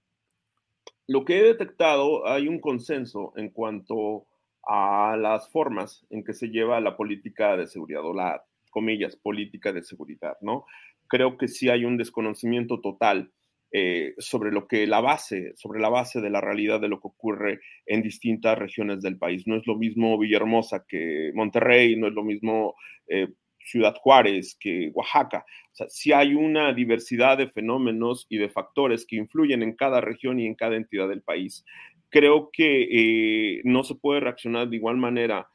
Lo 1.07 1.23
que 1.23 1.39
he 1.39 1.43
detectado, 1.43 2.27
hay 2.27 2.47
un 2.47 2.59
consenso 2.59 3.31
en 3.37 3.51
cuanto 3.51 4.25
a 4.67 5.15
las 5.17 5.49
formas 5.49 6.05
en 6.09 6.23
que 6.23 6.33
se 6.33 6.47
lleva 6.47 6.79
la 6.81 6.97
política 6.97 7.55
de 7.55 7.67
seguridad 7.67 8.03
o 8.03 8.13
la, 8.13 8.43
comillas, 8.71 9.15
política 9.15 9.71
de 9.71 9.83
seguridad, 9.83 10.35
¿no? 10.41 10.65
Creo 11.07 11.37
que 11.37 11.47
sí 11.47 11.69
hay 11.69 11.85
un 11.85 11.97
desconocimiento 11.97 12.81
total 12.81 13.31
eh, 13.71 14.13
sobre 14.19 14.51
lo 14.51 14.67
que 14.67 14.87
la 14.87 15.01
base, 15.01 15.53
sobre 15.55 15.81
la 15.81 15.89
base 15.89 16.21
de 16.21 16.29
la 16.29 16.39
realidad 16.39 16.79
de 16.79 16.87
lo 16.87 17.01
que 17.01 17.07
ocurre 17.07 17.59
en 17.85 18.01
distintas 18.01 18.57
regiones 18.57 19.01
del 19.01 19.17
país. 19.17 19.47
No 19.47 19.57
es 19.57 19.67
lo 19.67 19.75
mismo 19.75 20.17
Villahermosa 20.17 20.85
que 20.87 21.31
Monterrey, 21.33 21.95
no 21.97 22.07
es 22.07 22.13
lo 22.13 22.23
mismo 22.23 22.75
eh, 23.07 23.27
Ciudad 23.59 23.95
Juárez 23.95 24.55
que 24.59 24.91
Oaxaca. 24.93 25.45
O 25.73 25.75
sea, 25.75 25.89
sí 25.89 26.13
hay 26.13 26.35
una 26.35 26.73
diversidad 26.73 27.37
de 27.37 27.49
fenómenos 27.49 28.27
y 28.29 28.37
de 28.37 28.49
factores 28.49 29.05
que 29.05 29.17
influyen 29.17 29.61
en 29.61 29.75
cada 29.75 29.99
región 29.99 30.39
y 30.39 30.45
en 30.45 30.55
cada 30.55 30.77
entidad 30.77 31.09
del 31.09 31.21
país. 31.21 31.65
Creo 32.09 32.49
que 32.53 32.87
eh, 32.89 33.61
no 33.65 33.83
se 33.83 33.95
puede 33.95 34.21
reaccionar 34.21 34.69
de 34.69 34.77
igual 34.77 34.95
manera 34.95 35.49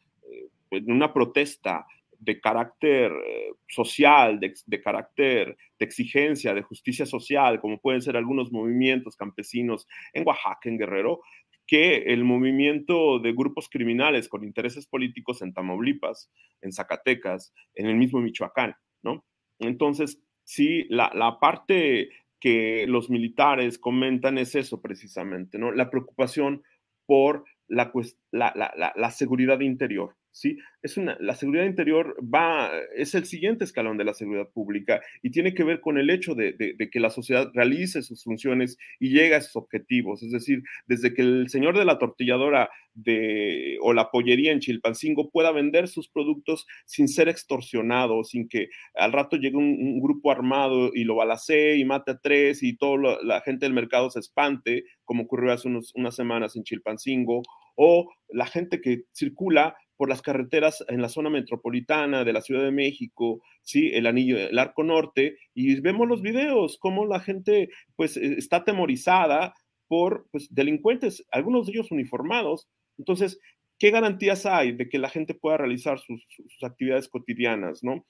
en 0.71 0.93
una 0.93 1.13
protesta 1.13 1.87
de 2.21 2.41
carácter 2.41 3.11
eh, 3.11 3.53
social, 3.69 4.39
de, 4.39 4.81
carácter 4.83 5.57
de 5.79 5.85
exigencia, 5.85 6.55
de 6.55 6.63
justicia 6.63 7.07
social, 7.07 7.61
como 7.61 7.81
pueden 7.81 8.03
ser 8.03 8.17
algunos 8.17 8.53
movimientos 8.53 9.17
campesinos 9.17 9.89
en 10.13 10.27
Oaxaca, 10.27 10.69
en 10.69 10.79
Guerrero, 10.79 11.21
que 11.67 11.99
el 12.13 12.25
movimiento 12.25 13.19
de 13.21 13.33
grupos 13.33 13.69
criminales 13.69 14.29
con 14.29 14.45
intereses 14.45 14.87
políticos 14.87 15.41
en 15.41 15.55
Tamaulipas, 15.55 16.31
en 16.61 16.73
Zacatecas, 16.73 17.55
en 17.75 17.87
el 17.87 17.97
mismo 17.97 18.21
Michoacán, 18.21 18.75
¿no? 19.03 19.25
Entonces, 19.59 20.21
sí, 20.45 20.87
la, 20.89 21.11
la 21.15 21.39
parte 21.39 22.11
que 22.41 22.87
los 22.89 23.11
militares 23.11 23.79
comentan 23.79 24.39
es 24.39 24.55
eso 24.55 24.81
precisamente, 24.81 25.59
¿no? 25.59 25.73
La 25.73 25.91
preocupación 25.91 26.63
por 27.07 27.45
la, 27.69 27.93
la, 28.33 28.93
la, 28.97 29.11
seguridad 29.11 29.61
interior. 29.61 30.17
¿Sí? 30.33 30.59
Es 30.83 30.97
una, 30.97 31.17
la 31.21 31.35
seguridad 31.35 31.65
interior 31.65 32.17
va, 32.23 32.71
es 32.97 33.15
el 33.15 33.27
siguiente 33.27 33.65
escalón 33.65 33.99
de 33.99 34.05
la 34.05 34.15
seguridad 34.15 34.49
pública 34.49 35.03
y 35.23 35.31
tiene 35.31 35.53
que 35.55 35.65
ver 35.65 35.81
con 35.81 35.99
el 35.99 36.09
hecho 36.09 36.35
de, 36.35 36.57
que 36.91 37.01
la 37.01 37.11
sociedad 37.11 37.51
realice 37.53 38.03
sus 38.03 38.25
funciones 38.25 38.79
y 38.99 39.11
llegue 39.11 39.35
a 39.35 39.43
sus 39.43 39.57
objetivos. 39.57 40.23
Es 40.23 40.31
decir, 40.31 40.63
desde 40.87 41.13
que 41.13 41.23
el 41.23 41.49
señor 41.51 41.79
de 41.79 41.85
la 41.85 41.99
tortilladora 41.99 42.71
de, 42.95 43.79
o 43.83 43.93
la 43.93 44.11
pollería 44.11 44.53
en 44.53 44.61
Chilpancingo 44.61 45.31
pueda 45.31 45.53
vender 45.53 45.89
sus 45.89 46.09
productos 46.09 46.67
sin 46.87 47.09
ser 47.09 47.29
extorsionado, 47.29 48.25
sin 48.25 48.49
que 48.49 48.69
al 48.95 49.13
rato 49.13 49.37
llegue 49.37 49.57
un, 49.57 50.01
grupo 50.01 50.31
armado 50.31 50.93
y 50.95 51.05
lo 51.05 51.17
balacee 51.17 51.77
y 51.77 51.85
mate 51.85 52.13
a 52.13 52.19
tres 52.19 52.63
y 52.63 52.77
toda 52.77 53.19
la 53.23 53.41
gente 53.43 53.67
del 53.67 53.75
mercado 53.75 54.11
se 54.11 54.21
espante, 54.21 54.85
como 55.05 55.25
ocurrió 55.25 55.53
hace 55.53 55.69
unas 55.69 56.15
semanas 56.15 56.57
en 56.57 56.65
Chilpancingo, 56.65 57.43
o 57.77 58.11
la 58.29 58.47
gente 58.47 58.81
que 58.81 59.05
circula 59.13 59.77
por 60.01 60.09
las 60.09 60.23
carreteras 60.23 60.83
en 60.89 61.03
la 61.03 61.11
zona 61.11 61.29
metropolitana 61.29 62.25
de 62.25 62.33
la 62.33 62.41
Ciudad 62.41 62.63
de 62.63 62.71
México, 62.71 63.43
¿sí? 63.61 63.91
El 63.93 64.07
anillo, 64.07 64.39
el 64.39 64.59
arco 64.59 64.83
norte, 64.83 65.37
y 65.53 65.79
vemos 65.83 66.09
los 66.09 66.23
videos, 66.23 66.79
cómo 66.81 67.05
la 67.05 67.21
gente 67.21 67.69
pues 67.97 68.17
e, 68.17 68.39
está 68.39 68.57
atemorizada 68.57 69.53
por 69.89 70.27
pues, 70.33 70.49
delincuentes, 70.55 71.27
algunos 71.31 71.67
de 71.67 71.73
ellos 71.73 71.91
uniformados. 71.91 72.67
Entonces, 72.97 73.39
¿qué 73.79 73.91
garantías 73.91 74.47
hay 74.47 74.73
de 74.73 74.89
que 74.89 74.99
la 74.99 75.11
gente 75.11 75.35
pueda 75.35 75.59
realizar 75.59 75.99
sus, 75.99 76.27
actividades 76.63 77.07
cotidianas, 77.07 77.85
no? 77.85 78.07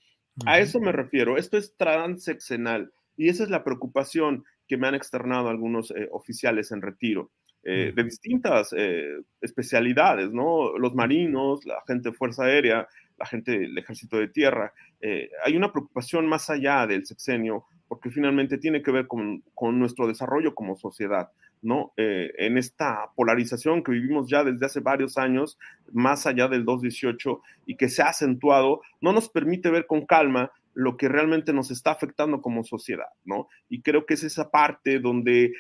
A 0.47 0.61
eso 0.61 0.79
me 0.79 0.93
refiero. 0.93 1.39
Esto 1.39 1.59
es 1.59 1.77
transeccional 1.77 2.93
y 3.17 3.31
esa 3.31 3.43
es 3.43 3.51
la 3.51 3.65
preocupación 3.65 4.45
que 4.69 4.77
me 4.77 4.87
han 4.87 4.95
externado 4.95 5.49
algunos 5.49 5.91
eh, 5.91 6.09
oficiales 6.13 6.71
en 6.71 6.83
retiro. 6.83 7.33
Eh, 7.63 7.93
de 7.95 8.05
distintas 8.05 8.75
eh, 8.75 9.21
especialidades, 9.43 10.33
¿no? 10.33 10.79
Los 10.79 10.95
marinos, 10.95 11.67
la 11.67 11.83
gente 11.87 12.09
de 12.09 12.17
Fuerza 12.17 12.45
Aérea, 12.45 12.89
la 13.19 13.27
gente 13.27 13.59
del 13.59 13.77
Ejército 13.77 14.17
de 14.17 14.29
Tierra. 14.29 14.73
Eh, 14.99 15.31
hay 15.45 15.59
una 15.59 15.71
preocupación 15.71 16.27
más 16.27 16.49
allá 16.49 16.87
del 16.87 17.05
sexenio, 17.05 17.67
porque 17.87 18.09
finalmente 18.09 18.57
tiene 18.57 18.83
que 18.83 18.91
ver 18.91 19.07
con, 19.07 19.43
con 19.55 19.79
nuestro 19.79 20.09
desarrollo 20.09 20.55
como 20.55 20.77
sociedad, 20.77 21.33
¿no? 21.61 21.93
en 21.97 22.57
esta 22.57 23.11
polarización 23.15 23.83
que 23.83 23.93
vivimos 23.93 24.31
ya 24.31 24.43
desde 24.43 24.65
hace 24.65 24.81
varios 24.81 25.19
años, 25.19 25.59
más 25.93 26.27
allá 26.27 26.49
del 26.49 26.65
218, 26.65 27.43
y 27.67 27.77
que 27.77 27.91
se 27.91 28.01
ha 28.01 28.07
acentuado, 28.07 28.81
no 29.03 29.13
nos 29.13 29.29
permite 29.29 29.69
ver 29.71 29.87
con 29.87 30.07
calma 30.07 30.51
lo 30.73 30.97
que 30.97 31.09
realmente 31.09 31.53
nos 31.53 31.71
está 31.71 31.91
afectando 31.91 32.41
como 32.41 32.65
sociedad, 32.65 33.11
¿no? 33.25 33.49
Y 33.69 33.83
creo 33.83 34.07
que 34.07 34.15
es 34.15 34.23
esa 34.23 34.51
parte 34.51 35.01
donde 35.01 35.53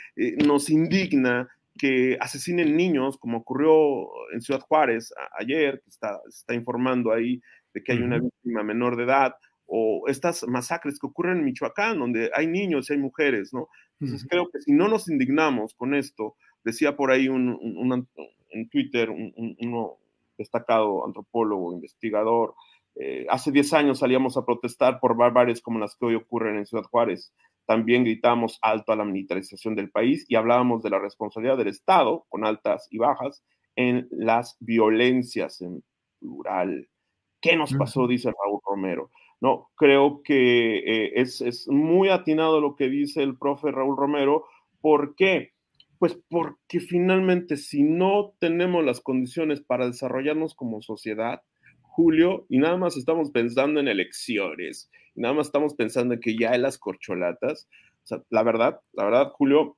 nos 0.46 0.70
indigna 0.70 1.50
que 1.81 2.19
asesinen 2.21 2.77
niños, 2.77 3.16
como 3.16 3.38
ocurrió 3.38 4.07
en 4.35 4.43
Ciudad 4.43 4.61
Juárez 4.61 5.14
ayer, 5.38 5.81
que 5.83 5.88
está, 5.88 6.21
está 6.29 6.53
informando 6.55 7.11
ahí 7.11 7.40
de 7.73 7.83
que 7.83 7.93
hay 7.93 7.99
una 7.99 8.19
víctima 8.19 8.62
menor 8.62 8.97
de 8.97 9.05
edad, 9.05 9.35
o 9.64 10.03
estas 10.09 10.47
masacres 10.47 10.99
que 10.99 11.07
ocurren 11.07 11.38
en 11.38 11.45
Michoacán, 11.45 11.99
donde 11.99 12.31
hay 12.35 12.49
niños 12.49 12.90
y 12.90 12.93
hay 12.93 12.99
mujeres, 12.99 13.55
¿no? 13.55 13.69
Entonces 13.99 14.27
creo 14.29 14.51
que 14.51 14.61
si 14.61 14.73
no 14.73 14.88
nos 14.88 15.09
indignamos 15.09 15.75
con 15.75 15.95
esto, 15.95 16.35
decía 16.64 16.97
por 16.97 17.12
ahí 17.12 17.29
un, 17.29 18.07
en 18.51 18.69
Twitter 18.69 19.09
un, 19.09 19.97
destacado 20.37 21.07
antropólogo, 21.07 21.73
investigador, 21.73 22.55
eh, 22.97 23.27
hace 23.31 23.53
10 23.53 23.73
años 23.75 24.01
salíamos 24.01 24.37
a 24.37 24.45
protestar 24.45 24.99
por 24.99 25.16
barbaries 25.16 25.62
como 25.62 25.79
las 25.79 25.95
que 25.95 26.07
hoy 26.07 26.14
ocurren 26.14 26.57
en 26.57 26.66
Ciudad 26.66 26.85
Juárez. 26.85 27.33
También 27.70 28.02
gritamos 28.02 28.59
alto 28.62 28.90
a 28.90 28.96
la 28.96 29.04
militarización 29.04 29.76
del 29.76 29.92
país 29.92 30.26
y 30.26 30.35
hablábamos 30.35 30.83
de 30.83 30.90
la 30.90 30.98
responsabilidad 30.98 31.56
del 31.56 31.68
Estado, 31.68 32.26
con 32.28 32.44
altas 32.44 32.88
y 32.90 32.98
bajas, 32.98 33.44
en 33.76 34.09
las 34.11 34.56
violencias 34.59 35.61
en 35.61 35.85
plural. 36.18 36.88
¿Qué 37.40 37.54
nos 37.54 37.72
pasó? 37.74 38.09
Dice 38.09 38.33
Raúl 38.33 38.59
Romero. 38.66 39.12
No, 39.40 39.70
creo 39.76 40.20
que 40.24 40.78
eh, 40.78 41.12
es, 41.14 41.40
es, 41.42 41.68
muy 41.68 42.09
atinado 42.09 42.61
lo 42.61 42.74
que 42.74 42.88
dice 42.88 43.22
el 43.22 43.38
profe 43.38 43.70
Raúl 43.70 43.96
Romero. 43.96 44.46
¿Por 44.80 45.14
qué? 45.14 45.52
Pues 46.00 46.20
porque 46.28 46.80
finalmente 46.80 47.56
si 47.56 47.85
no 47.85 48.33
tenemos 48.40 48.85
las 48.85 49.00
condiciones 49.00 49.61
para 49.61 49.87
desarrollarnos 49.87 50.56
como 50.56 50.83
sociedad, 50.83 51.42
Julio, 51.90 52.46
y 52.48 52.59
nada 52.59 52.76
más 52.76 52.96
estamos 52.96 53.31
pensando 53.31 53.81
en 53.81 53.88
elecciones, 53.88 54.90
y 55.14 55.20
nada 55.20 55.35
más 55.35 55.48
estamos 55.48 55.74
pensando 55.74 56.14
en 56.14 56.20
que 56.20 56.37
ya 56.37 56.53
hay 56.53 56.61
las 56.61 56.79
corcholatas. 56.79 57.68
O 58.05 58.07
sea, 58.07 58.22
la 58.31 58.42
verdad, 58.42 58.81
la 58.92 59.05
verdad, 59.05 59.31
Julio, 59.33 59.76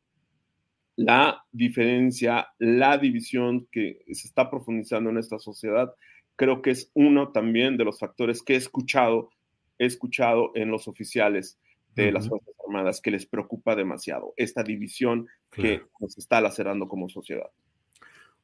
la 0.96 1.44
diferencia, 1.52 2.48
la 2.58 2.98
división 2.98 3.66
que 3.72 4.00
se 4.06 4.28
está 4.28 4.50
profundizando 4.50 5.10
en 5.10 5.18
esta 5.18 5.38
sociedad, 5.38 5.94
creo 6.36 6.62
que 6.62 6.70
es 6.70 6.90
uno 6.94 7.32
también 7.32 7.76
de 7.76 7.84
los 7.84 7.98
factores 7.98 8.42
que 8.42 8.54
he 8.54 8.56
escuchado, 8.56 9.30
he 9.78 9.86
escuchado 9.86 10.52
en 10.54 10.70
los 10.70 10.88
oficiales 10.88 11.58
de 11.94 12.12
las 12.12 12.28
Fuerzas 12.28 12.54
Armadas 12.66 13.00
que 13.00 13.10
les 13.10 13.26
preocupa 13.26 13.74
demasiado 13.74 14.32
esta 14.36 14.62
división 14.62 15.26
que 15.50 15.82
nos 16.00 16.16
está 16.16 16.40
lacerando 16.40 16.88
como 16.88 17.08
sociedad. 17.08 17.50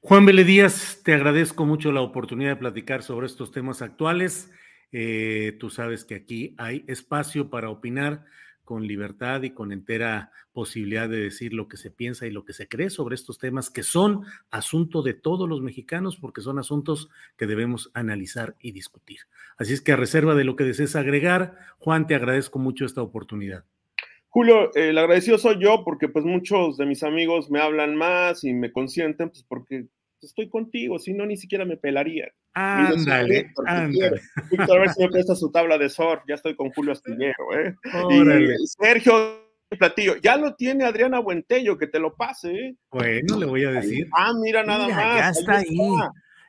Juan 0.00 0.24
Vélez 0.24 0.46
Díaz, 0.46 1.00
te 1.02 1.12
agradezco 1.12 1.66
mucho 1.66 1.90
la 1.90 2.02
oportunidad 2.02 2.50
de 2.50 2.56
platicar 2.56 3.02
sobre 3.02 3.26
estos 3.26 3.50
temas 3.50 3.82
actuales. 3.82 4.48
Eh, 4.92 5.56
tú 5.58 5.70
sabes 5.70 6.04
que 6.04 6.14
aquí 6.14 6.54
hay 6.56 6.84
espacio 6.86 7.50
para 7.50 7.68
opinar 7.68 8.24
con 8.62 8.86
libertad 8.86 9.42
y 9.42 9.50
con 9.50 9.72
entera 9.72 10.30
posibilidad 10.52 11.08
de 11.08 11.18
decir 11.18 11.52
lo 11.52 11.66
que 11.66 11.76
se 11.76 11.90
piensa 11.90 12.26
y 12.26 12.30
lo 12.30 12.44
que 12.44 12.52
se 12.52 12.68
cree 12.68 12.90
sobre 12.90 13.16
estos 13.16 13.38
temas 13.38 13.70
que 13.70 13.82
son 13.82 14.24
asunto 14.52 15.02
de 15.02 15.14
todos 15.14 15.48
los 15.48 15.62
mexicanos 15.62 16.16
porque 16.16 16.42
son 16.42 16.60
asuntos 16.60 17.10
que 17.36 17.48
debemos 17.48 17.90
analizar 17.92 18.54
y 18.60 18.70
discutir. 18.70 19.20
Así 19.56 19.72
es 19.72 19.80
que 19.80 19.92
a 19.92 19.96
reserva 19.96 20.36
de 20.36 20.44
lo 20.44 20.54
que 20.54 20.64
desees 20.64 20.94
agregar, 20.94 21.58
Juan, 21.78 22.06
te 22.06 22.14
agradezco 22.14 22.60
mucho 22.60 22.84
esta 22.84 23.02
oportunidad. 23.02 23.64
Julio, 24.30 24.74
el 24.74 24.98
agradecido 24.98 25.38
soy 25.38 25.58
yo 25.60 25.84
porque 25.84 26.08
pues 26.08 26.24
muchos 26.24 26.76
de 26.76 26.86
mis 26.86 27.02
amigos 27.02 27.50
me 27.50 27.60
hablan 27.60 27.96
más 27.96 28.44
y 28.44 28.52
me 28.52 28.72
consienten, 28.72 29.30
pues 29.30 29.44
porque 29.48 29.86
estoy 30.20 30.48
contigo, 30.48 30.98
si 30.98 31.14
no 31.14 31.24
ni 31.26 31.36
siquiera 31.36 31.64
me 31.64 31.76
pelaría. 31.76 32.28
Ándale, 32.54 33.52
ándale. 33.66 34.20
Víctor, 34.50 34.76
a 34.76 34.80
ver 34.80 34.90
si 34.90 35.02
me 35.02 35.10
presta 35.10 35.34
su 35.34 35.50
tabla 35.50 35.78
de 35.78 35.88
surf, 35.88 36.22
ya 36.28 36.34
estoy 36.34 36.56
con 36.56 36.70
Julio 36.70 36.92
Astillero, 36.92 37.56
¿eh? 37.56 37.74
Y 38.10 38.66
Sergio 38.66 39.48
Platillo, 39.78 40.16
ya 40.16 40.36
lo 40.36 40.54
tiene 40.54 40.84
Adriana 40.84 41.20
Buentello, 41.20 41.78
que 41.78 41.86
te 41.86 42.00
lo 42.00 42.14
pase, 42.14 42.52
¿eh? 42.52 42.76
Bueno, 42.90 43.38
le 43.38 43.46
voy 43.46 43.64
a 43.64 43.70
decir. 43.70 44.08
Ah, 44.12 44.32
mira 44.40 44.62
nada 44.62 44.88
más. 44.88 45.18
Ya 45.18 45.28
está 45.30 45.58
ahí. 45.58 45.78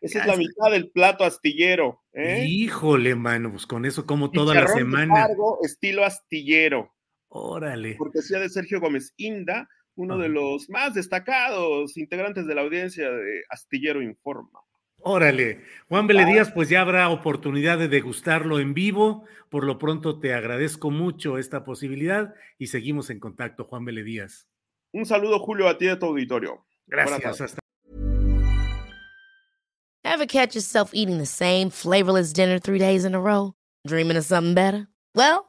Esa 0.02 0.22
es 0.22 0.28
la 0.28 0.38
mitad 0.38 0.72
del 0.72 0.90
plato 0.90 1.26
astillero. 1.26 2.02
¿eh? 2.14 2.46
Híjole, 2.48 3.16
mano, 3.16 3.52
pues 3.52 3.68
con 3.68 3.86
eso 3.86 4.06
como 4.06 4.32
toda 4.32 4.56
la 4.56 4.68
semana. 4.68 5.28
estilo 5.62 6.06
astillero. 6.06 6.94
Órale. 7.30 7.98
Cortesía 7.98 8.40
de 8.40 8.50
Sergio 8.50 8.80
Gómez 8.80 9.14
Inda, 9.18 9.68
uno 9.96 10.18
de 10.18 10.30
los 10.30 10.70
más 10.70 10.94
destacados 10.94 11.98
integrantes 11.98 12.48
de 12.48 12.56
la 12.56 12.62
audiencia 12.62 13.10
de 13.10 13.44
Astillero 13.50 14.02
Informa. 14.02 14.60
Órale, 15.02 15.62
Juan 15.88 16.08
Vélez 16.08 16.28
Díaz, 16.28 16.52
pues 16.52 16.68
ya 16.68 16.82
habrá 16.82 17.10
oportunidad 17.10 17.80
de 17.80 17.88
degustarlo 17.88 18.60
en 18.60 18.74
vivo. 18.74 19.24
Por 19.50 19.64
lo 19.64 19.78
pronto 19.78 20.20
te 20.20 20.34
agradezco 20.34 20.92
mucho 20.92 21.38
esta 21.38 21.64
posibilidad 21.64 22.34
y 22.58 22.68
seguimos 22.68 23.10
en 23.10 23.20
contacto, 23.20 23.64
Juan 23.64 23.86
Vélez 23.86 24.06
Díaz. 24.06 24.48
Un 24.92 25.06
saludo, 25.06 25.40
Julio, 25.40 25.70
a 25.70 25.78
ti 25.78 25.86
y 25.86 25.90
a 25.90 26.00
tu 26.00 26.08
auditorio. 26.08 26.66
Gracias. 26.88 27.42
Hasta 27.42 27.60
Ever 30.04 30.26
catch 30.26 30.56
yourself 30.56 30.92
eating 30.94 31.18
the 31.20 31.26
same 31.26 31.70
flavorless 31.70 32.34
dinner 32.34 32.60
three 32.60 32.80
days 32.80 33.06
in 33.06 33.14
a 33.14 33.20
row? 33.20 33.54
Dreaming 33.88 34.18
of 34.18 34.26
something 34.26 34.56
better? 34.56 34.88
Well, 35.16 35.49